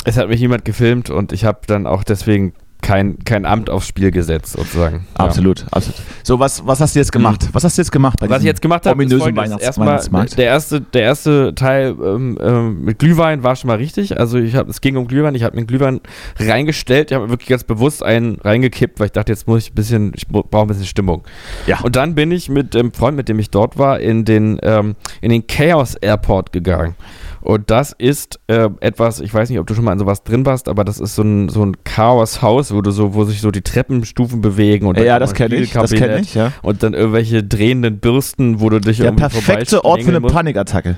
[0.03, 3.87] Es hat mich jemand gefilmt und ich habe dann auch deswegen kein, kein Amt aufs
[3.87, 5.05] Spiel gesetzt, sozusagen.
[5.13, 5.67] Absolut, ja.
[5.71, 6.01] absolut.
[6.23, 7.47] So, was, was hast du jetzt gemacht?
[7.53, 8.17] Was hast du jetzt gemacht?
[8.19, 10.37] was ich jetzt gemacht habe, ist Weihnachts erstmal Weihnachtsmarkt?
[10.37, 14.19] Der erste, der erste Teil ähm, ähm, mit Glühwein war schon mal richtig.
[14.19, 15.35] Also ich habe, es ging um Glühwein.
[15.35, 16.01] Ich habe mir Glühwein
[16.39, 17.11] reingestellt.
[17.11, 20.11] Ich habe wirklich ganz bewusst einen reingekippt, weil ich dachte, jetzt muss ich ein bisschen,
[20.15, 21.23] ich brauche ein bisschen Stimmung.
[21.67, 21.79] Ja.
[21.81, 24.95] Und dann bin ich mit dem Freund, mit dem ich dort war, in den, ähm,
[25.21, 26.95] in den Chaos Airport gegangen.
[27.41, 30.45] Und das ist äh, etwas, ich weiß nicht, ob du schon mal in sowas drin
[30.45, 33.49] warst, aber das ist so ein, so ein Chaos-Haus, wo du so, wo sich so
[33.49, 36.53] die Treppenstufen bewegen und ja, das kenne ich, das kenn ich, ja.
[36.61, 40.35] Und dann irgendwelche drehenden Bürsten, wo du dich Der perfekte Ort für eine musst.
[40.35, 40.97] Panikattacke.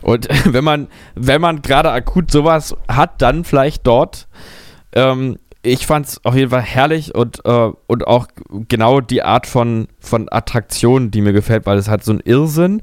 [0.00, 4.28] Und wenn man, wenn man gerade akut sowas hat, dann vielleicht dort.
[4.94, 8.28] Ähm, ich fand es auf jeden Fall herrlich und, äh, und auch
[8.68, 12.82] genau die Art von, von Attraktion, die mir gefällt, weil es hat so einen Irrsinn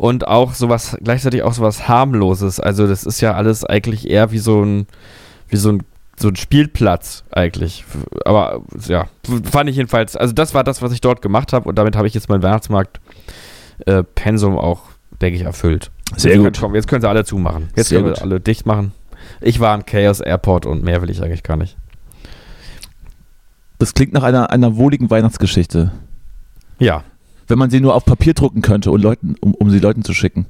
[0.00, 2.58] und auch sowas, gleichzeitig auch sowas harmloses.
[2.58, 4.86] Also das ist ja alles eigentlich eher wie so ein,
[5.48, 5.82] wie so ein,
[6.18, 7.84] so ein Spielplatz eigentlich.
[8.24, 9.08] Aber ja,
[9.44, 12.08] fand ich jedenfalls, also das war das, was ich dort gemacht habe und damit habe
[12.08, 14.84] ich jetzt mein Weihnachtsmarkt-Pensum äh, auch,
[15.20, 15.90] denke ich, erfüllt.
[16.16, 16.58] Sehr jetzt gut.
[16.58, 17.68] Können, jetzt können sie alle zumachen.
[17.76, 18.92] Jetzt Sehr können wir alle dicht machen.
[19.42, 21.76] Ich war im Chaos Airport und mehr will ich eigentlich gar nicht.
[23.78, 25.92] Das klingt nach einer, einer wohligen Weihnachtsgeschichte.
[26.78, 27.04] Ja
[27.50, 30.14] wenn man sie nur auf Papier drucken könnte und Leuten, um, um sie Leuten zu
[30.14, 30.46] schicken.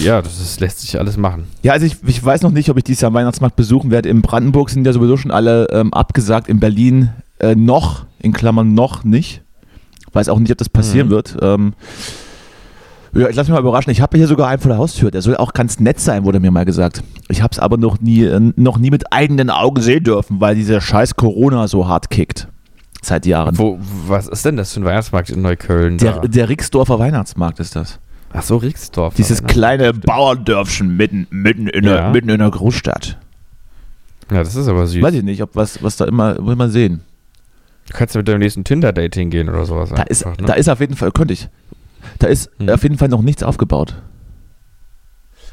[0.00, 1.46] Ja, das ist, lässt sich alles machen.
[1.62, 4.08] Ja, also ich, ich weiß noch nicht, ob ich dieses Jahr Weihnachtsmarkt besuchen werde.
[4.08, 6.48] In Brandenburg sind ja sowieso schon alle ähm, abgesagt.
[6.48, 9.42] In Berlin äh, noch, in Klammern noch nicht.
[10.12, 11.12] Weiß auch nicht, ob das passieren mhm.
[11.12, 11.36] wird.
[11.40, 11.72] Ähm,
[13.14, 13.90] ja, ich lasse mich mal überraschen.
[13.90, 15.10] Ich habe hier sogar einen vor der Haustür.
[15.10, 17.02] Der soll auch ganz nett sein, wurde mir mal gesagt.
[17.28, 20.54] Ich habe es aber noch nie, äh, noch nie mit eigenen Augen sehen dürfen, weil
[20.54, 22.48] dieser scheiß Corona so hart kickt.
[23.02, 23.56] Seit Jahren.
[23.56, 25.98] Wo, was ist denn das für ein Weihnachtsmarkt in Neukölln?
[25.98, 28.00] Der, der Rixdorfer Weihnachtsmarkt ist das.
[28.32, 29.14] Ach so, Rixdorf.
[29.14, 31.94] Dieses kleine Bauerndörfchen mitten, mitten, in ja.
[31.94, 33.18] der, mitten in der Großstadt.
[34.30, 35.02] Ja, das ist aber süß.
[35.02, 37.00] Weiß ich nicht, ob was, was da immer, will man sehen.
[37.86, 39.88] Du kannst ja mit deinem nächsten Tinder-Dating gehen oder sowas.
[39.88, 40.46] Da, einfach, ist, ne?
[40.46, 41.48] da ist auf jeden Fall, könnte ich.
[42.18, 42.68] Da ist hm.
[42.68, 43.96] auf jeden Fall noch nichts aufgebaut.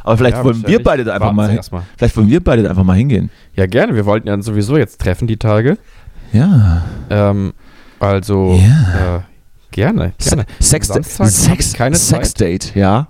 [0.04, 2.70] Aber vielleicht ja, wollen wir beide da einfach mal, mal, Vielleicht wollen wir beide da
[2.70, 3.32] einfach mal hingehen.
[3.56, 3.96] Ja, gerne.
[3.96, 5.78] Wir wollten ja sowieso jetzt treffen die Tage.
[6.34, 6.84] Ja.
[7.10, 7.54] Ähm,
[8.00, 9.18] also ja.
[9.18, 9.22] äh,
[9.72, 10.46] gerne, gerne.
[10.60, 13.08] Sex, Samstag Sex, keine Sex Date, ja.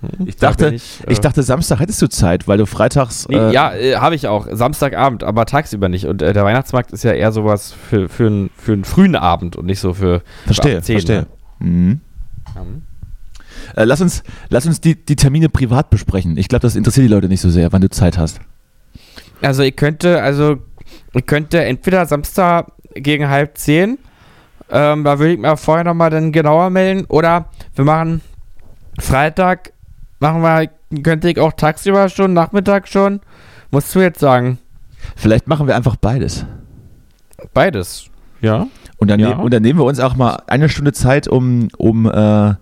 [0.00, 3.28] Hm, ich dachte, ich, äh, ich, dachte, Samstag hättest du Zeit, weil du freitags.
[3.28, 4.46] Nee, äh, ja, äh, habe ich auch.
[4.50, 6.06] Samstagabend, aber tagsüber nicht.
[6.06, 9.56] Und äh, der Weihnachtsmarkt ist ja eher sowas für, für, ein, für einen frühen Abend
[9.56, 10.22] und nicht so für.
[10.44, 11.26] Verstehe, für 10, verstehe.
[11.60, 11.66] Ne?
[11.66, 12.00] Mhm.
[12.54, 12.82] Mhm.
[13.74, 16.36] lass uns, lass uns die, die Termine privat besprechen.
[16.36, 18.40] Ich glaube, das interessiert die Leute nicht so sehr, wann du Zeit hast.
[19.42, 20.58] Also, ich könnte, also
[21.26, 23.98] könnte entweder Samstag gegen halb zehn,
[24.70, 28.20] ähm, da würde ich mir vorher nochmal dann genauer melden, oder wir machen
[29.00, 29.72] Freitag,
[30.18, 30.68] machen wir,
[31.02, 33.20] könnte ich auch tagsüber schon, Nachmittag schon,
[33.70, 34.58] musst du jetzt sagen.
[35.16, 36.44] Vielleicht machen wir einfach beides.
[37.54, 38.10] Beides,
[38.40, 38.66] ja.
[38.98, 39.36] Und dann, ja.
[39.36, 42.54] Ne und dann nehmen wir uns auch mal eine Stunde Zeit, um, um, äh,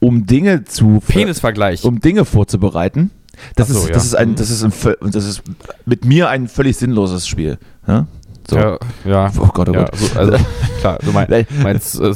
[0.00, 1.00] um Dinge zu.
[1.06, 1.84] Penisvergleich.
[1.84, 3.10] Um Dinge vorzubereiten.
[3.56, 3.94] Das, so, ist, ja.
[3.94, 4.72] das, ist ein, das, ist ein,
[5.10, 5.42] das ist
[5.86, 7.58] mit mir ein völlig sinnloses Spiel.
[7.86, 8.06] Ja?
[8.48, 8.56] So.
[8.56, 9.32] Ja, ja.
[9.38, 9.96] Oh Gott, oh ja, Gott.
[9.96, 10.38] So, also,
[10.80, 12.14] klar, du mein, meinst, äh,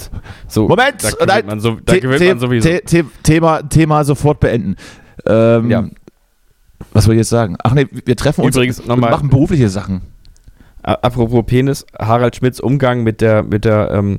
[0.48, 0.66] so.
[0.66, 1.02] Moment!
[1.02, 2.70] Da gewinnt man, so, da gewinnt man sowieso.
[3.22, 4.76] Thema, Thema sofort beenden.
[5.26, 5.84] Ähm, ja.
[6.92, 7.56] Was soll ich jetzt sagen?
[7.62, 10.02] Ach nee, wir treffen uns Übrigens, und machen berufliche Sachen.
[10.82, 14.18] Apropos Penis, Harald Schmidts Umgang mit der, mit der, ähm,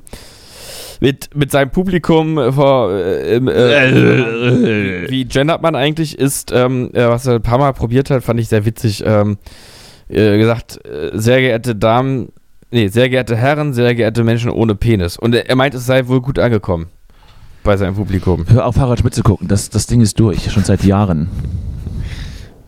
[0.99, 7.35] mit, mit seinem Publikum vor, äh, äh, wie gendert man eigentlich ist, ähm, was er
[7.35, 9.03] ein paar Mal probiert hat, fand ich sehr witzig.
[9.05, 9.37] Ähm,
[10.09, 12.29] äh, gesagt, äh, sehr geehrte Damen,
[12.71, 15.17] nee, sehr geehrte Herren, sehr geehrte Menschen ohne Penis.
[15.17, 16.87] Und er, er meint, es sei wohl gut angekommen
[17.63, 18.45] bei seinem Publikum.
[18.49, 21.29] Hör auf, Harald Schmidt zu gucken, das, das Ding ist durch, schon seit Jahren.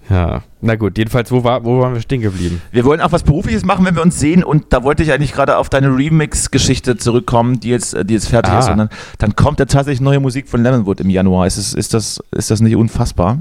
[0.09, 2.61] Ja, na gut, jedenfalls, wo, war, wo waren wir stehen geblieben?
[2.71, 5.33] Wir wollen auch was Berufliches machen, wenn wir uns sehen und da wollte ich eigentlich
[5.33, 8.59] gerade auf deine Remix-Geschichte zurückkommen, die jetzt, die jetzt fertig ah.
[8.59, 11.47] ist und dann, dann kommt ja tatsächlich neue Musik von Lemonwood im Januar.
[11.47, 13.39] Ist, es, ist, das, ist das nicht unfassbar?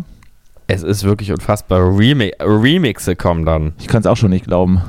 [0.67, 1.81] Es ist wirklich unfassbar.
[1.99, 3.73] Remi Remixe kommen dann.
[3.79, 4.81] Ich kann es auch schon nicht glauben.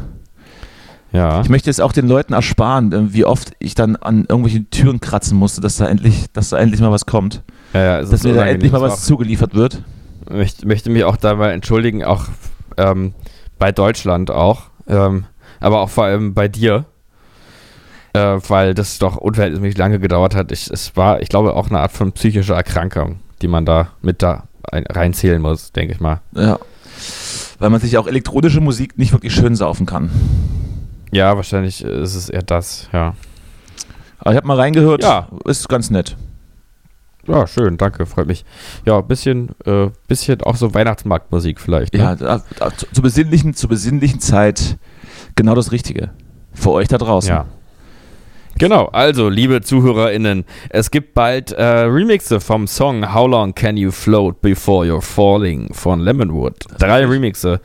[1.12, 1.42] Ja.
[1.42, 5.00] Ich möchte es auch den Leuten ersparen, äh, wie oft ich dann an irgendwelchen Türen
[5.00, 7.44] kratzen musste, dass da endlich, dass da endlich mal was kommt.
[7.74, 9.82] ja, ja Dass mir da endlich mal was zugeliefert wird.
[10.32, 12.26] Ich möchte mich auch dabei entschuldigen, auch
[12.78, 13.14] ähm,
[13.60, 15.26] bei Deutschland auch, ähm,
[15.60, 16.86] aber auch vor allem bei dir,
[18.14, 20.52] äh, weil das doch unverhältnismäßig lange gedauert hat.
[20.52, 24.22] Ich, es war, ich glaube, auch eine Art von psychischer Erkrankung, die man da mit
[24.22, 26.22] da ein, reinzählen muss, denke ich mal.
[26.34, 26.58] Ja.
[27.60, 30.10] Weil man sich auch elektronische Musik nicht wirklich schön saufen kann.
[31.12, 33.14] Ja, wahrscheinlich ist es eher das, ja.
[34.18, 35.28] Aber ich habe mal reingehört, Ja.
[35.46, 36.18] ist ganz nett.
[37.28, 38.46] Ja, schön, danke, freut mich.
[38.86, 41.94] Ja, bisschen, äh, bisschen auch so Weihnachtsmarktmusik vielleicht.
[41.94, 42.00] Ne?
[42.00, 44.78] Ja, da, da, zu, zur, besinnlichen, zur besinnlichen Zeit
[45.36, 46.12] genau das Richtige.
[46.54, 47.30] Für euch da draußen.
[47.30, 47.46] Ja.
[48.58, 53.92] Genau, also, liebe ZuhörerInnen, es gibt bald äh, Remixe vom Song How Long Can You
[53.92, 56.56] Float Before You're Falling von Lemonwood.
[56.80, 57.60] Drei Remixe.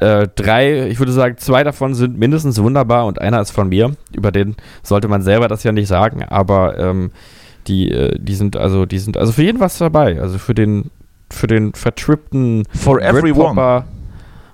[0.00, 3.94] Äh, drei, ich würde sagen, zwei davon sind mindestens wunderbar und einer ist von mir.
[4.14, 7.10] Über den sollte man selber das ja nicht sagen, aber ähm,
[7.66, 10.20] die, äh, die sind also, die sind also für jeden was dabei.
[10.20, 10.90] Also für den,
[11.30, 13.84] für den vertrippten For everyone.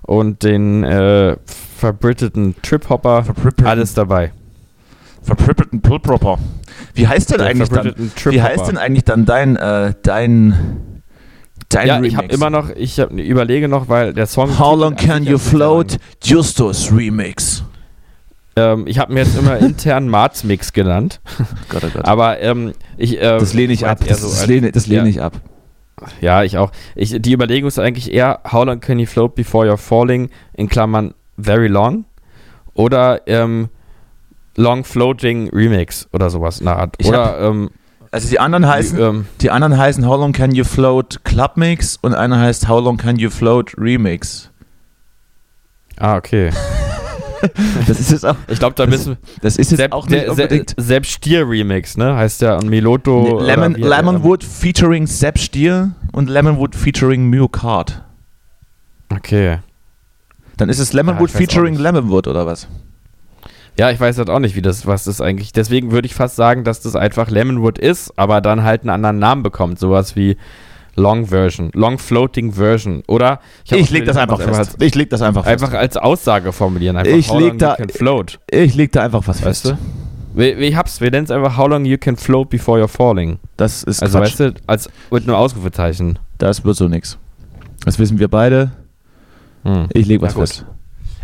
[0.02, 1.36] Und den äh,
[1.76, 3.24] verbritteten Trip-Hopper,
[3.64, 4.32] alles dabei.
[5.22, 6.38] Verprippelten Pullpropper.
[6.94, 7.94] Wie heißt denn eigentlich dann?
[8.24, 10.82] Wie heißt denn eigentlich dann dein äh, dein
[11.68, 12.12] dein ja, Remix?
[12.12, 14.58] ich habe immer noch, ich hab, überlege noch, weil der Song.
[14.58, 15.98] How long can you float?
[16.22, 17.61] Justus Remix.
[18.56, 21.20] Ähm, ich habe mir jetzt immer intern Marz-Mix genannt,
[21.68, 22.04] Gott, oh Gott.
[22.04, 23.18] aber ähm, ich.
[23.18, 24.00] Äh, das lehne ich ab.
[24.06, 25.08] Das, so das lehne, das lehne ja.
[25.08, 25.40] ich ab.
[26.20, 26.72] Ja, ich auch.
[26.94, 30.68] Ich, die Überlegung ist eigentlich eher, how long can you float before you're falling, in
[30.68, 32.04] Klammern very long,
[32.74, 33.68] oder ähm,
[34.56, 36.94] long floating remix oder sowas in der Art.
[36.98, 37.70] Ich oder ähm,
[38.10, 41.56] Also die anderen heißen, die, ähm, die anderen heißen How long can you float Club
[41.56, 44.50] Mix und einer heißt How long can you float Remix.
[45.98, 46.50] ah, okay.
[47.86, 50.22] Das ist jetzt auch, Ich glaube, da Das- müssen das ist jetzt Sepp, auch nicht
[50.24, 50.70] der, unbedingt.
[50.70, 52.14] Se, Sepp Stier Remix, ne?
[52.16, 53.38] Heißt der und Meloto.
[53.40, 58.02] Nee, Lemon, wie- Lemonwood featuring Sepp Stier und Lemonwood featuring Myocard.
[59.10, 59.58] Okay.
[60.56, 61.74] Dann ist es Ja, Lemonwood auch featuring.
[61.76, 62.68] Lemonwood oder was?
[63.78, 65.52] Ja, ich weiß halt auch nicht, wie das, was das eigentlich.
[65.52, 69.18] Deswegen würde ich fast sagen, dass das einfach Lemonwood ist, aber dann halt einen anderen
[69.18, 69.78] Namen bekommt.
[69.78, 70.36] Sowas wie
[70.96, 73.02] Long Version, Long Floating Version.
[73.08, 74.76] Oder Ich, hab auch leg das einfach fest.
[74.80, 75.62] Ich leg das einfach fest.
[75.62, 76.96] Einfach als Aussage formulieren.
[76.96, 78.38] Einfach, Ich how leg long da- float.
[78.50, 79.76] Ich leg da einfach was Weißt fest.
[80.34, 80.58] du?
[80.58, 81.00] Wie hab's?
[81.00, 83.38] Wir nennen es einfach How long you can float before you're falling.
[83.56, 84.30] Das ist Also Quatsch.
[84.38, 86.18] weißt du, als mit einem Ausrufezeichen.
[86.38, 87.18] Das wird so nix.
[87.84, 88.72] Das wissen wir beide.
[89.64, 89.88] Hm.
[89.92, 90.64] Ich leg was fest.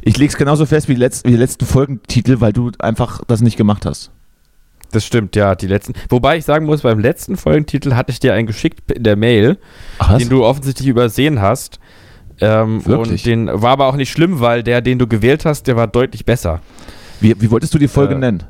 [0.03, 3.41] Ich leg's genauso fest wie die, letz wie die letzten Folgentitel, weil du einfach das
[3.41, 4.11] nicht gemacht hast.
[4.93, 5.93] Das stimmt, ja, die letzten.
[6.09, 9.59] Wobei ich sagen muss, beim letzten Folgentitel hatte ich dir einen geschickt in der Mail,
[9.99, 11.79] Ach den du offensichtlich übersehen hast.
[12.41, 13.23] Ähm, Wirklich?
[13.23, 15.87] und den war aber auch nicht schlimm, weil der, den du gewählt hast, der war
[15.89, 16.61] deutlich besser.
[17.21, 18.45] Wie, wie wolltest du die Folge Äh, nennen?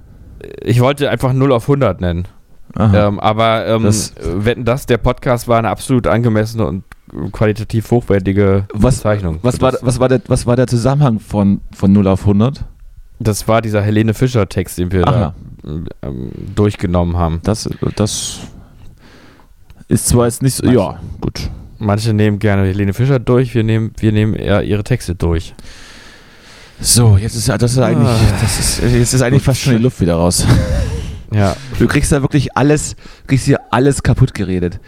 [0.62, 2.28] Ich wollte einfach 0 auf 100 nennen.
[2.78, 6.84] Ähm, aber ähm, Das- wetten das, der Podcast war eine absolut angemessene und
[7.32, 9.39] qualitativ hochwertige was, Bezeichnung.
[9.43, 12.64] was, war, was, war der, was war der Zusammenhang von, von 0 auf 100?
[13.20, 15.34] Das war dieser Helene Fischer-Text, den wir Aha.
[15.62, 15.70] da
[16.08, 17.40] ähm, durchgenommen haben.
[17.42, 18.40] Das, das
[19.88, 20.64] ist zwar jetzt nicht so.
[20.64, 20.78] Manche.
[20.78, 21.50] Ja, gut.
[21.78, 25.54] Manche nehmen gerne Helene Fischer durch, wir nehmen, wir nehmen eher ihre Texte durch.
[26.80, 28.38] So, jetzt ist das ist eigentlich, Ah.
[28.40, 30.44] das ist, jetzt ist eigentlich fast schon die Luft wieder raus.
[31.30, 32.96] Ja, Du kriegst da wirklich alles,
[33.26, 34.80] kriegst hier alles kaputt geredet.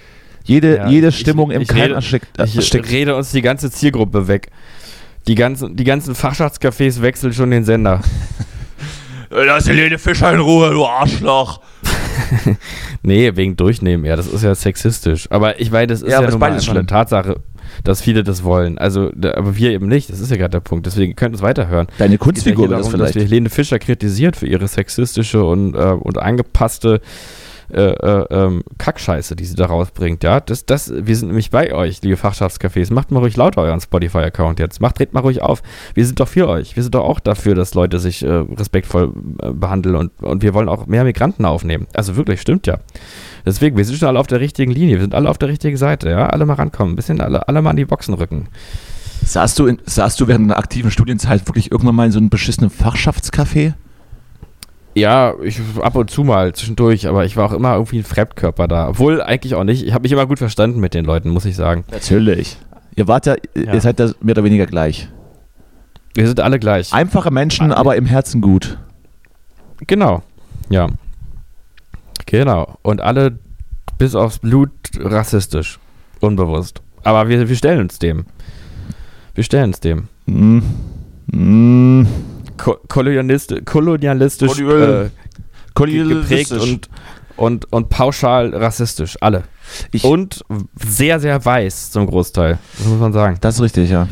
[0.42, 2.28] Jede, Ja, jede ich- Stimmung im ich Keim rede- erstickt.
[2.42, 2.90] ich erstickt.
[2.90, 4.48] rede uns die ganze Zielgruppe weg.
[5.26, 8.00] Die ganzen, die ganzen Fachschaftscafés wechseln schon den Sender.
[9.30, 11.60] Lass Helene Fischer in Ruhe, du Arschloch.
[13.02, 15.26] Nee, wegen Durchnehmen, ja, das ist ja sexistisch.
[15.30, 16.86] Aber ich meine, das ist Ja, ja, nun mal eine.
[16.86, 17.36] Tatsache,
[17.82, 18.76] dass viele das wollen.
[18.76, 20.10] Also, da, aber wir eben nicht.
[20.10, 20.84] Das ist ja gerade der Punkt.
[20.84, 21.86] Deswegen könnt ihr es weiterhören.
[21.96, 23.30] Deine ja Kunstfigur hier wird das darum, dass vielleicht.
[23.30, 27.00] wir Helene Fischer kritisiert für ihre sexistische und, äh, und angepasste
[27.72, 30.22] äh, äh, ähm, Kackscheiße, die sie da rausbringt.
[30.22, 32.92] Ja, das, das, wir sind nämlich bei euch, liebe Fachschaftscafés.
[32.92, 34.80] Macht mal ruhig lauter euren Spotify-Account jetzt.
[34.80, 35.62] Macht, dreht mal ruhig auf.
[35.94, 36.76] Wir sind doch für euch.
[36.76, 39.12] Wir sind doch auch dafür, dass Leute sich äh, respektvoll
[39.42, 41.86] äh, behandeln und, und wir wollen auch mehr Migranten aufnehmen.
[41.94, 42.78] Also wirklich, stimmt ja.
[43.46, 44.96] Deswegen, wir sind schon alle auf der richtigen Linie.
[44.96, 46.10] Wir sind alle auf der richtigen Seite.
[46.10, 46.92] Ja, alle mal rankommen.
[46.92, 48.48] Ein bisschen alle, alle mal an die Boxen rücken.
[49.24, 52.30] Saßt du, in, saßt du während einer aktiven Studienzeit wirklich irgendwann mal in so einem
[52.30, 53.74] beschissenen Fachschaftscafé?
[54.94, 58.66] Ja, ich ab und zu mal zwischendurch, aber ich war auch immer irgendwie ein Fremdkörper
[58.66, 58.88] da.
[58.88, 59.86] Obwohl eigentlich auch nicht.
[59.86, 61.84] Ich habe mich immer gut verstanden mit den Leuten, muss ich sagen.
[61.90, 62.56] Natürlich.
[62.96, 63.72] Ihr wart ja, Ja.
[63.74, 65.08] ihr seid da mehr oder weniger gleich.
[66.14, 66.92] Wir sind alle gleich.
[66.92, 68.78] Einfache Menschen, aber im Herzen gut.
[69.86, 70.22] Genau.
[70.70, 70.88] Ja.
[72.26, 72.76] Genau.
[72.82, 73.38] Und alle
[73.96, 75.78] bis aufs Blut rassistisch.
[76.20, 76.82] Unbewusst.
[77.04, 78.26] Aber wir, wir stellen uns dem.
[79.34, 80.08] Wir stellen uns dem.
[80.26, 80.60] Mm.
[81.32, 82.06] Mm.
[82.62, 85.10] Ko kolonialist kolonialistisch Kolonial-
[85.76, 86.88] äh, ge- geprägt und,
[87.36, 89.16] und, und pauschal rassistisch.
[89.20, 89.44] Alle.
[89.92, 90.44] Ich- und
[90.76, 92.58] sehr, sehr weiß zum Großteil.
[92.78, 93.36] Das muss man sagen.
[93.40, 94.08] Das ist richtig, ja.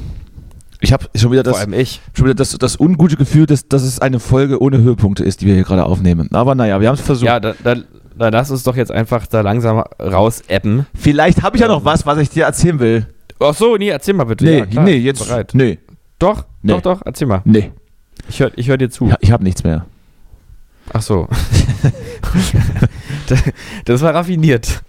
[0.81, 2.01] Ich habe schon wieder Vor das, allem ich.
[2.17, 5.47] schon wieder das, das ungute Gefühl, dass, dass es eine Folge ohne Höhepunkte ist, die
[5.47, 6.29] wir hier gerade aufnehmen.
[6.33, 7.27] Aber naja, wir haben es versucht.
[7.27, 7.75] Ja, da, da,
[8.17, 10.87] da lass uns doch jetzt einfach da langsam raus-appen.
[10.95, 13.07] Vielleicht habe ich ja noch was, was ich dir erzählen will.
[13.41, 14.45] Ach so, nee, erzähl mal bitte.
[14.45, 15.27] Nee, Ja, klar, nee, jetzt.
[15.27, 15.51] Bereit.
[15.55, 15.79] Nee,
[16.21, 16.73] Doch, Nee.
[16.75, 17.43] doch, doch, erzähl mal.
[17.45, 17.73] nee.
[18.29, 19.09] Ich höre ich hör dir zu.
[19.09, 19.87] Ja, ich habe nichts mehr.
[20.93, 21.29] Ach so.
[23.85, 24.83] das war raffiniert.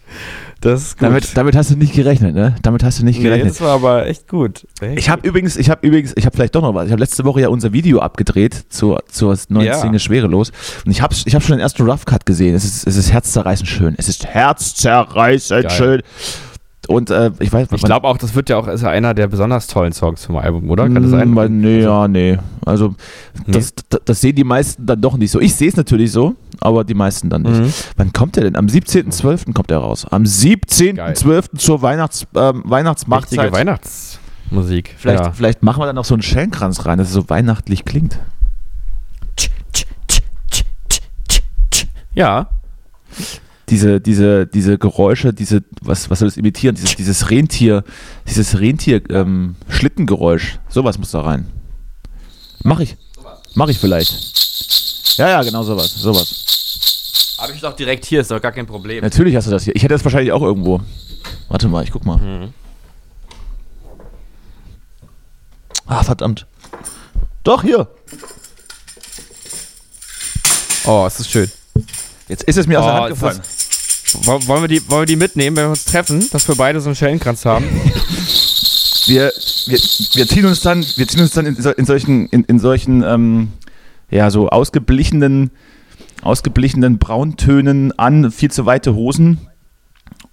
[0.62, 1.08] Das ist gut.
[1.08, 2.56] Damit, damit hast du nicht gerechnet, ne?
[2.62, 3.52] Damit hast du nicht nee, gerechnet.
[3.52, 4.68] das war aber echt gut.
[4.82, 6.88] Echt Ich habe übrigens, ich habe übrigens, ich habe vielleicht doch noch was.
[6.88, 9.76] Ich habe letzte Woche ja unser Video abgedreht zur, zur neuen Ja.
[9.76, 10.52] Single Schwerelos.
[10.86, 12.56] Und ich habe ich hab schon den ersten Rough Cut gesehen.
[12.56, 13.96] Es ist, es ist herzzerreißend schön.
[13.98, 15.72] Es ist herzzerreißend Geil.
[15.72, 16.02] schön.
[16.90, 19.28] Und äh, ich weiß, Ich glaube auch, das wird ja auch ist ja einer der
[19.28, 20.86] besonders tollen Songs vom Album, oder?
[20.90, 21.30] Kann das sein?
[21.30, 22.40] Mm, Nee, ja, nee.
[22.66, 22.96] Also,
[23.46, 25.40] das, das, das sehen die meisten dann doch nicht so.
[25.40, 27.62] Ich sehe es natürlich so, aber die meisten dann nicht.
[27.62, 27.74] Mhm.
[27.98, 28.56] Wann kommt der denn?
[28.56, 29.54] Am 17.12.
[29.54, 30.08] kommt er raus.
[30.10, 31.60] Am 17.12.
[31.60, 33.52] zur Weihnachts, ähm, Richtige Weihnachtsmarktzeit.
[33.52, 34.96] Weihnachtsmusik.
[34.98, 35.32] Vielleicht, ja.
[35.32, 38.18] vielleicht machen wir dann noch so einen Schellenkranz rein, dass es so weihnachtlich klingt.
[42.16, 42.50] ja.
[43.70, 46.76] Diese, diese, diese Geräusche, diese, was, was soll das imitieren?
[46.76, 47.84] Dieses, dieses Rentier,
[48.28, 49.56] dieses Rentier, ähm,
[50.70, 51.46] sowas muss da rein.
[52.64, 52.98] Mach ich.
[53.54, 55.18] Mach ich vielleicht.
[55.18, 57.38] Ja, ja, genau sowas, sowas.
[57.40, 59.04] Habe ich doch direkt hier, ist doch gar kein Problem.
[59.04, 59.76] Natürlich hast du das hier.
[59.76, 60.82] Ich hätte das wahrscheinlich auch irgendwo.
[61.48, 62.18] Warte mal, ich guck mal.
[62.18, 62.54] Mhm.
[65.86, 66.46] Ah, verdammt.
[67.44, 67.88] Doch, hier.
[70.86, 71.52] Oh, es ist schön.
[72.28, 73.42] Jetzt ist es mir aus der Oh, Hand gefallen.
[74.24, 76.80] Woll- Wollen wir, die, wollen wir die mitnehmen, wenn wir uns treffen, dass wir beide
[76.82, 77.66] so einen Schellenkranz haben?
[79.06, 79.32] Wir,
[79.68, 79.80] wir,
[80.14, 83.04] wir ziehen uns dann, wir ziehen uns dann in, so- in solchen, in, in solchen,
[83.04, 83.50] ähm,
[84.12, 85.52] ja, so ausgeblichenen,
[86.22, 89.40] ausgeblichenen Brauntönen an, viel zu weite Hosen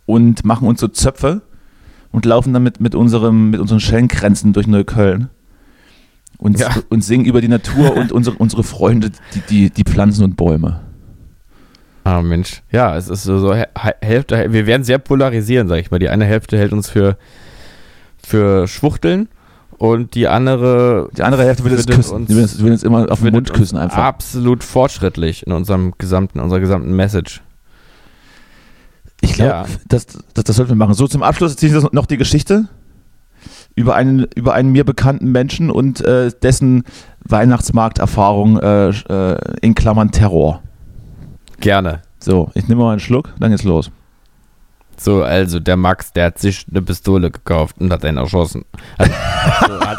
[0.07, 1.43] und machen uns so Zöpfe
[2.13, 5.29] und laufen dann mit, mit, unserem, mit unseren Schellenkränzen durch Neukölln
[6.39, 6.75] und, Ja.
[6.89, 10.81] und singen über die Natur und unsere, unsere Freunde, die, die, die Pflanzen und Bäume.
[12.07, 12.63] Ah, Mensch.
[12.71, 13.67] Ja, es ist so, so Hä-
[14.01, 15.99] Hälfte, wir werden sehr polarisieren, sag ich mal.
[15.99, 17.17] Die eine Hälfte hält uns für,
[18.25, 19.29] für Schwuchteln
[19.79, 22.27] und die andere Die andere Hälfte will uns küssen.
[22.27, 23.99] Die will uns, will uns immer auf den Mund küssen einfach.
[23.99, 27.43] absolut fortschrittlich in unserem gesamten, unserer gesamten Message.
[29.21, 29.65] Ich glaube, Ja.
[29.89, 30.95] das, das, das sollten wir machen.
[30.95, 32.69] So, zum Abschluss erzähle ich noch die Geschichte
[33.75, 36.85] über einen, über einen mir bekannten Menschen und äh, dessen
[37.25, 40.63] Weihnachtsmarkterfahrung äh, äh, in Klammern Terror.
[41.61, 42.03] Gerne.
[42.19, 43.91] So, ich nehme mal einen Schluck, dann geht's los.
[44.99, 48.65] So, also der Max, der hat sich eine Pistole gekauft und hat einen erschossen.
[48.97, 49.13] Also,
[49.67, 49.99] so, hat,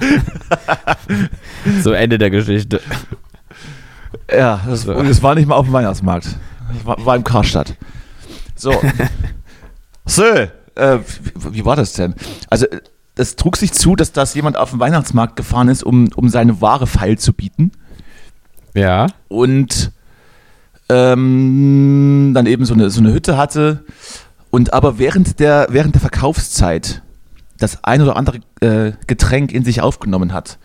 [1.82, 2.80] so Ende der Geschichte.
[4.30, 4.94] Ja, das, So.
[4.94, 6.26] und es war nicht mal auf dem Weihnachtsmarkt.
[6.78, 7.76] Es war, war im Karstadt.
[8.56, 8.72] So.
[10.06, 10.48] so, äh,
[11.34, 12.14] wie, wie war das denn?
[12.48, 12.66] Also,
[13.16, 16.60] es trug sich zu, dass das jemand auf den Weihnachtsmarkt gefahren ist, um, um seine
[16.62, 17.72] Ware feil zu bieten.
[18.72, 19.08] Ja.
[19.28, 19.90] und
[20.90, 23.84] ähm, dann eben so eine, so eine Hütte hatte
[24.50, 27.02] und aber während der, während der Verkaufszeit
[27.58, 30.58] das ein oder andere äh, Getränk in sich aufgenommen hat.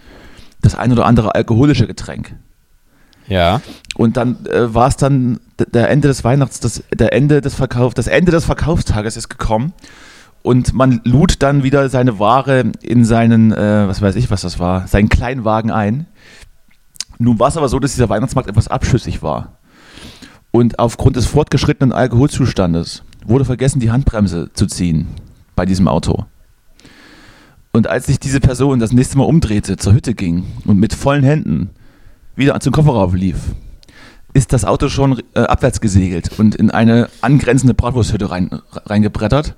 [0.62, 2.36] Das ein oder andere alkoholische Getränk.
[3.28, 3.62] Ja.
[3.96, 7.94] Und dann äh, war es dann der Ende des Weihnachts, das, der Ende des Verkauf,
[7.94, 9.74] das Ende des Verkaufstages ist gekommen
[10.42, 14.60] und man lud dann wieder seine Ware in seinen, äh, was weiß ich, was das
[14.60, 16.08] war, seinen Kleinwagen ein.
[17.18, 19.55] Nun war es aber so, dass dieser Weihnachtsmarkt etwas abschüssig war.
[20.56, 25.06] Und aufgrund des fortgeschrittenen Alkoholzustandes wurde vergessen, die Handbremse zu ziehen
[25.54, 26.24] bei diesem Auto.
[27.74, 31.26] Und als sich diese Person das nächste Mal umdrehte, zur Hütte ging und mit vollen
[31.26, 31.72] Händen
[32.38, 33.36] wieder zum Kofferraum lief,
[34.34, 38.50] ist das Auto schon äh, abwärts gesegelt und in eine angrenzende Bratwursthütte rein,
[38.86, 39.56] reingebrettert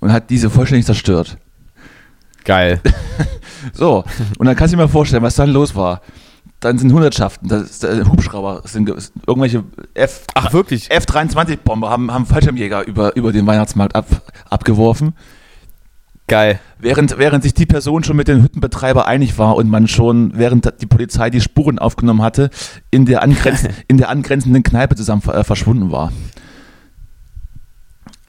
[0.00, 1.38] und hat diese vollständig zerstört.
[2.44, 2.82] Geil.
[3.72, 4.04] So,
[4.36, 6.02] und dann kannst du dir mal vorstellen, was dann los war.
[6.64, 8.96] Dann sind Hundertschaften, das äh, Hubschrauber, das sind ge-
[9.26, 10.90] irgendwelche F, Ach, wirklich?
[10.90, 14.06] F-23-Bomber haben, haben Fallschirmjäger über, über den Weihnachtsmarkt ab,
[14.48, 15.12] abgeworfen.
[16.26, 16.58] Geil.
[16.78, 20.80] Während, während sich die Person schon mit dem Hüttenbetreiber einig war und man schon, während
[20.80, 22.48] die Polizei die Spuren aufgenommen hatte,
[22.90, 26.12] in der, angrenz, in der angrenzenden Kneipe zusammen äh, verschwunden war.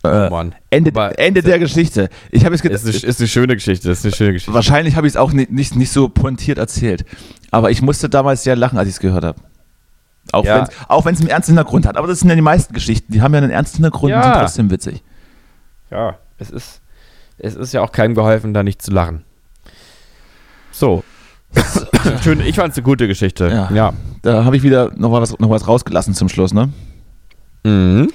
[0.03, 0.53] Äh, Oh Mann.
[0.69, 2.09] Ende, Aber- Ende der Geschichte.
[2.31, 3.89] Ich habe es Ist eine, ist eine schöne Geschichte.
[3.89, 4.53] Ist eine schöne Geschichte.
[4.53, 7.05] Wahrscheinlich habe ich es auch nicht, nicht, nicht so pointiert erzählt.
[7.55, 9.39] Aber ich musste damals sehr lachen, als ich es gehört habe.
[10.33, 10.67] Auch Ja.
[11.05, 11.95] wenn es einen ernsten Hintergrund hat.
[11.95, 13.13] Aber das sind ja die meisten Geschichten.
[13.13, 14.23] Die haben ja einen ernsten Hintergrund und Ja.
[14.23, 15.03] sind trotzdem witzig.
[15.89, 16.81] Ja, es ist,
[17.37, 19.23] es ist ja auch keinem geholfen, da nicht zu lachen.
[20.71, 21.05] So,
[22.23, 23.47] Schön, ich fand's eine gute Geschichte.
[23.47, 23.69] Ja.
[23.73, 23.93] ja.
[24.21, 26.73] Da habe ich wieder noch was, noch was rausgelassen zum Schluss, ne?
[27.63, 28.09] Mhm.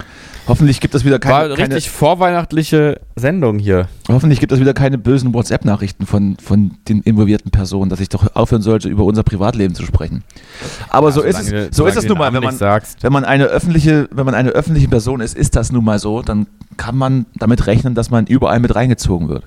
[0.47, 3.87] Hoffentlich gibt es wieder War keine, keine, richtig vorweihnachtliche Sendung hier.
[4.09, 8.35] hoffentlich gibt es wieder keine bösen WhatsApp-Nachrichten von, von den involvierten Personen, dass ich doch
[8.35, 10.23] aufhören sollte, über unser Privatleben zu sprechen.
[10.89, 14.09] Aber so ist es, so ist es nun mal, wenn man, wenn man eine öffentliche,
[14.11, 17.67] wenn man eine öffentliche Person ist, ist das nun mal so, dann kann man damit
[17.67, 19.45] rechnen, dass man überall mit reingezogen wird.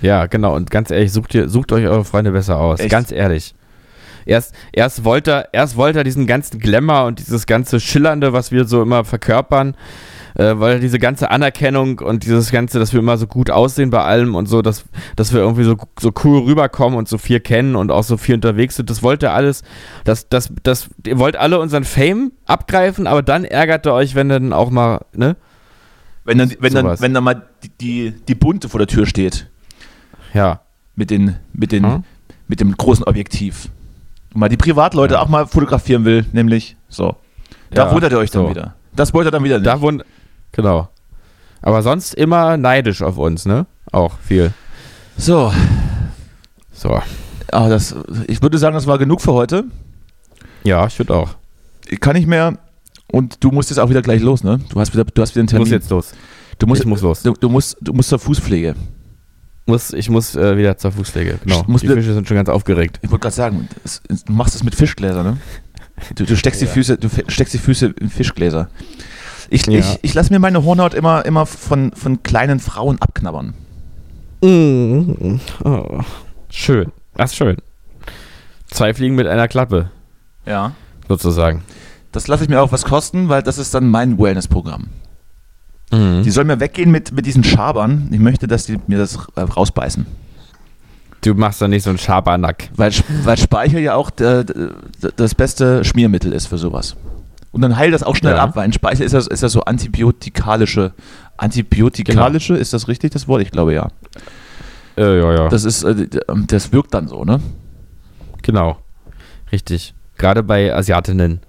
[0.00, 0.54] Ja, genau.
[0.54, 2.80] Und ganz ehrlich, sucht, ihr, sucht euch eure Freunde besser aus.
[2.80, 2.90] Echt?
[2.90, 3.54] Ganz ehrlich.
[4.26, 8.50] Erst, erst, wollte er, erst wollte er diesen ganzen Glamour und dieses ganze Schillernde, was
[8.52, 9.76] wir so immer verkörpern,
[10.36, 13.90] äh, weil er diese ganze Anerkennung und dieses ganze, dass wir immer so gut aussehen
[13.90, 14.84] bei allem und so, dass,
[15.16, 18.34] dass wir irgendwie so, so cool rüberkommen und so viel kennen und auch so viel
[18.34, 19.62] unterwegs sind, das wollte er alles,
[20.04, 24.28] das, das, das, ihr wollt alle unseren Fame abgreifen, aber dann ärgert er euch, wenn
[24.28, 25.36] dann auch mal, ne?
[26.24, 29.50] Wenn dann, wenn dann, wenn dann mal die, die, die Bunte vor der Tür steht
[30.32, 30.62] Ja.
[30.96, 32.04] mit, den, mit, den, Hm?
[32.48, 33.68] mit dem großen Objektiv
[34.34, 35.22] und mal die Privatleute Ja.
[35.22, 37.16] auch mal fotografieren will, nämlich so.
[37.70, 38.50] Da Ja, wundert ihr euch dann so.
[38.50, 38.74] wieder.
[38.94, 39.66] Das wollt ihr dann wieder nicht.
[39.66, 40.04] Da wund
[40.52, 40.88] genau.
[41.62, 43.66] Aber sonst immer neidisch auf uns, ne?
[43.90, 44.52] Auch viel.
[45.16, 45.52] so,
[46.72, 47.00] So.
[47.50, 47.94] aber das,
[48.26, 49.64] ich würde sagen, das war genug für heute.
[50.64, 51.30] Ja, ich würde auch.
[51.88, 52.58] Ich kann nicht mehr
[53.10, 54.58] und du musst jetzt auch wieder gleich los, ne?
[54.70, 55.66] Du hast wieder, du hast wieder einen Ich Termin.
[55.68, 56.12] muss jetzt los.
[56.58, 57.22] du musst, ich muss los.
[57.22, 58.74] Du, du, musst, du musst zur Fußpflege.
[59.66, 61.38] Muss, ich muss äh, wieder zur Fußpflege.
[61.42, 61.60] Genau.
[61.62, 62.98] Ich muss die wieder- Fische sind schon ganz aufgeregt.
[63.02, 65.36] Ich wollte gerade sagen, es, du machst es mit Fischgläsern, ne?
[66.16, 66.70] Du, du steckst die Ja.
[66.72, 68.68] Füße, du steckst die Füße in Fischgläser.
[69.48, 69.78] Ich, Ja.
[69.78, 73.54] ich, ich lasse mir meine Hornhaut immer, immer von, von kleinen Frauen abknabbern.
[74.42, 76.02] Oh.
[76.50, 76.92] Schön.
[77.14, 77.56] Das ist schön.
[78.66, 79.90] Zwei Fliegen mit einer Klappe,
[80.46, 80.72] Ja.
[81.08, 81.62] sozusagen.
[82.12, 84.88] Das lasse ich mir auch was kosten, weil das ist dann mein Wellness-Programm.
[85.92, 86.22] Mhm.
[86.22, 88.08] Die sollen mir weggehen mit, mit diesen Schabern.
[88.10, 90.06] Ich möchte, dass die mir das äh, rausbeißen.
[91.20, 92.68] Du machst doch nicht so einen Schabernack.
[92.76, 92.92] Weil,
[93.24, 94.44] weil Speicher ja auch d-
[95.16, 96.96] das beste Schmiermittel ist für sowas.
[97.50, 98.42] Und dann heilt das auch schnell Ja.
[98.42, 100.92] ab, weil ein Speicher ist ja, ist ja so antibiotikalische.
[101.36, 103.42] Antibiotikalische, ist das richtig, das Wort?
[103.42, 103.88] Ich glaube ja.
[104.96, 105.48] Äh, ja, ja.
[105.48, 107.40] Das ist, äh, ähm, das wirkt dann so, ne?
[108.42, 108.78] genau.
[109.52, 109.94] Richtig.
[110.18, 111.40] Gerade bei Asiatinnen.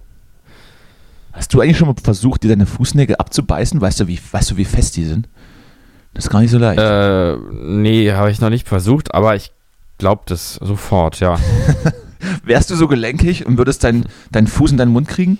[1.35, 3.79] Hast du eigentlich schon mal versucht, dir deine Fußnägel abzubeißen?
[3.81, 5.27] Weißt du, wie, weißt du, wie fest die sind?
[6.13, 6.79] Das ist gar nicht so leicht.
[6.79, 9.51] Äh, nee, habe ich noch nicht versucht, aber ich
[9.97, 11.37] glaube das sofort, ja.
[12.45, 15.37] Wärst du so gelenkig und würdest deinen deinen Fuß in deinen Mund kriegen?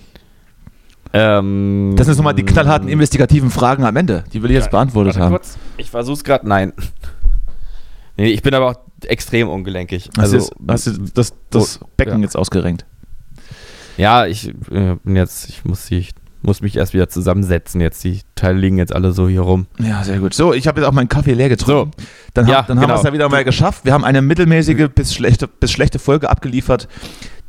[1.13, 4.25] ähm, Das sind nochmal die knallharten investigativen Fragen am Ende.
[4.33, 5.31] Die will ich jetzt beantwortet Warte haben.
[5.31, 5.57] Kurz.
[5.77, 6.47] Ich versuch's gerade.
[6.47, 6.73] Nein.
[8.17, 8.75] Nee, ich bin aber auch
[9.07, 10.09] extrem ungelenkig.
[10.17, 12.23] Hast Also, du jetzt- hast du das, das Oh, Becken ja.
[12.23, 12.85] jetzt ausgerenkt?
[13.97, 17.81] Ja, ich äh, bin jetzt, ich muss, die, ich muss mich erst wieder zusammensetzen.
[17.81, 19.67] Jetzt die Teile liegen jetzt alle so hier rum.
[19.79, 20.33] Ja, sehr gut.
[20.33, 21.91] So, ich habe jetzt auch meinen Kaffee leer getrunken.
[22.33, 22.99] Dann, Ja, hab, dann haben wir genau.
[22.99, 23.85] es ja wieder mal geschafft.
[23.85, 26.87] Wir haben eine mittelmäßige bis schlechte, bis schlechte Folge abgeliefert.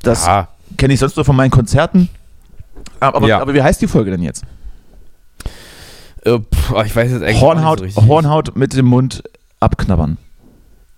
[0.03, 2.09] Das ah, kenne ich sonst nur von meinen Konzerten.
[3.01, 3.41] Aber, aber, Ja.
[3.41, 4.45] aber wie heißt die Folge denn jetzt?
[6.25, 8.07] äh, pff, ich weiß jetzt eigentlich Hornhaut, nicht so.
[8.07, 9.23] Hornhaut mit dem Mund
[9.61, 10.19] abknabbern.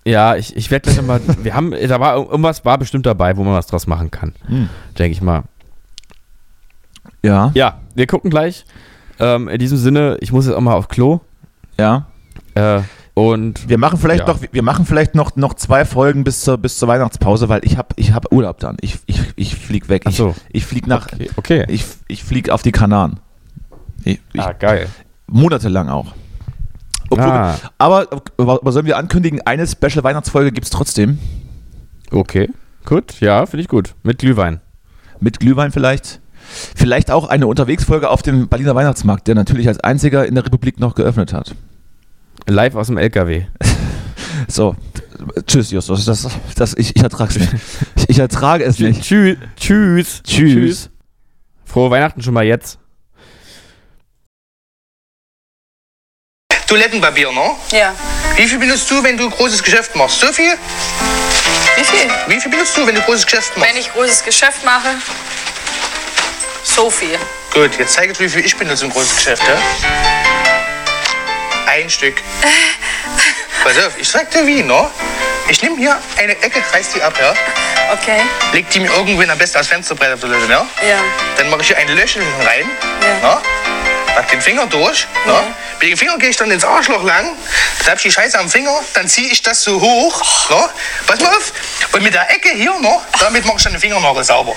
[0.09, 1.21] Ja, ich, ich werde gleich nochmal.
[1.43, 4.33] wir haben, da war irgendwas war bestimmt dabei, wo man was draus machen kann.
[4.47, 4.69] Hm.
[4.99, 5.43] Denke ich mal.
[7.23, 8.65] Ja, Ja, wir gucken gleich.
[9.19, 11.21] Ähm, in diesem Sinne, ich muss jetzt auch mal auf Klo.
[11.79, 12.07] ja.
[12.55, 12.81] Äh,
[13.15, 14.33] und Wir machen vielleicht Ja.
[14.33, 17.77] noch, wir machen vielleicht noch, noch zwei Folgen bis zur, bis zur Weihnachtspause, weil ich
[17.77, 18.77] habe ich hab Urlaub dann.
[18.81, 20.03] Ich, ich, ich flieg weg.
[20.07, 20.37] Ach so.
[20.51, 21.31] Ich, ich flieg nach, okay.
[21.37, 21.65] okay.
[21.69, 23.19] ich, ich flieg auf die Kanaren.
[24.05, 24.87] Ich, ah, geil.
[25.27, 26.15] monatelang auch.
[27.11, 27.57] Obwohl, Ah.
[27.79, 28.07] aber,
[28.37, 31.19] aber sollen wir ankündigen, eine Special Weihnachtsfolge gibt es trotzdem.
[32.11, 32.49] Okay,
[32.85, 33.21] gut.
[33.21, 33.95] Ja, finde ich gut.
[34.03, 34.61] Mit Glühwein.
[35.21, 36.21] Mit Glühwein vielleicht.
[36.75, 40.81] Vielleicht auch eine Unterwegsfolge auf dem Berliner Weihnachtsmarkt, der natürlich als einziger in der Republik
[40.81, 41.55] noch geöffnet hat.
[42.47, 43.45] Live aus dem LKW.
[44.47, 44.77] So,
[45.47, 47.55] tschüss Justus, das, das, ich, ich ertrage es nicht.
[47.97, 49.03] Ich, ich ertrage es nicht.
[49.03, 49.37] Tschüss.
[49.57, 50.23] Tschüss.
[50.23, 50.91] Tschüss.
[51.65, 52.79] Frohe Weihnachten schon mal jetzt.
[56.69, 57.57] Toilettenpapier, ne?
[57.71, 57.95] Ja.
[58.37, 60.21] Wie viel benutzt du, wenn du großes Geschäft machst?
[60.21, 60.53] So viel?
[61.77, 62.11] Wie viel?
[62.27, 63.73] Wie viel benutzt du, wenn du großes Geschäft machst?
[63.73, 64.91] Wenn ich großes Geschäft mache,
[66.63, 67.19] so viel.
[67.55, 69.57] Gut, jetzt zeige ich, wie viel ich benutze im großen Geschäft, ja?
[71.73, 72.17] Ein Stück.
[73.65, 74.91] Pass auf, ich zeig dir wie, ne?
[75.49, 77.33] Ich nehme hier eine Ecke, reiß die ab, ja?
[77.95, 78.21] Okay.
[78.53, 80.67] Leg die mir irgendwann am besten als Fensterbrett auf die Lösung, ja?
[80.87, 80.99] Ja.
[81.39, 82.69] Dann mache ich hier ein Löchelchen rein,
[83.23, 83.29] Ja.
[83.37, 83.43] ne?
[84.19, 85.33] Pack den Finger durch, ne?
[85.33, 85.43] Ja.
[85.79, 87.37] Mit dem Finger gehe ich dann ins Arschloch lang,
[87.79, 90.69] dann hab ich die Scheiße am Finger, dann ziehe ich das so hoch, ne?
[91.07, 91.53] Pass mal auf.
[91.93, 92.99] Und mit der Ecke hier, ne?
[93.21, 94.57] Damit mache ich dann den Fingernagel sauber.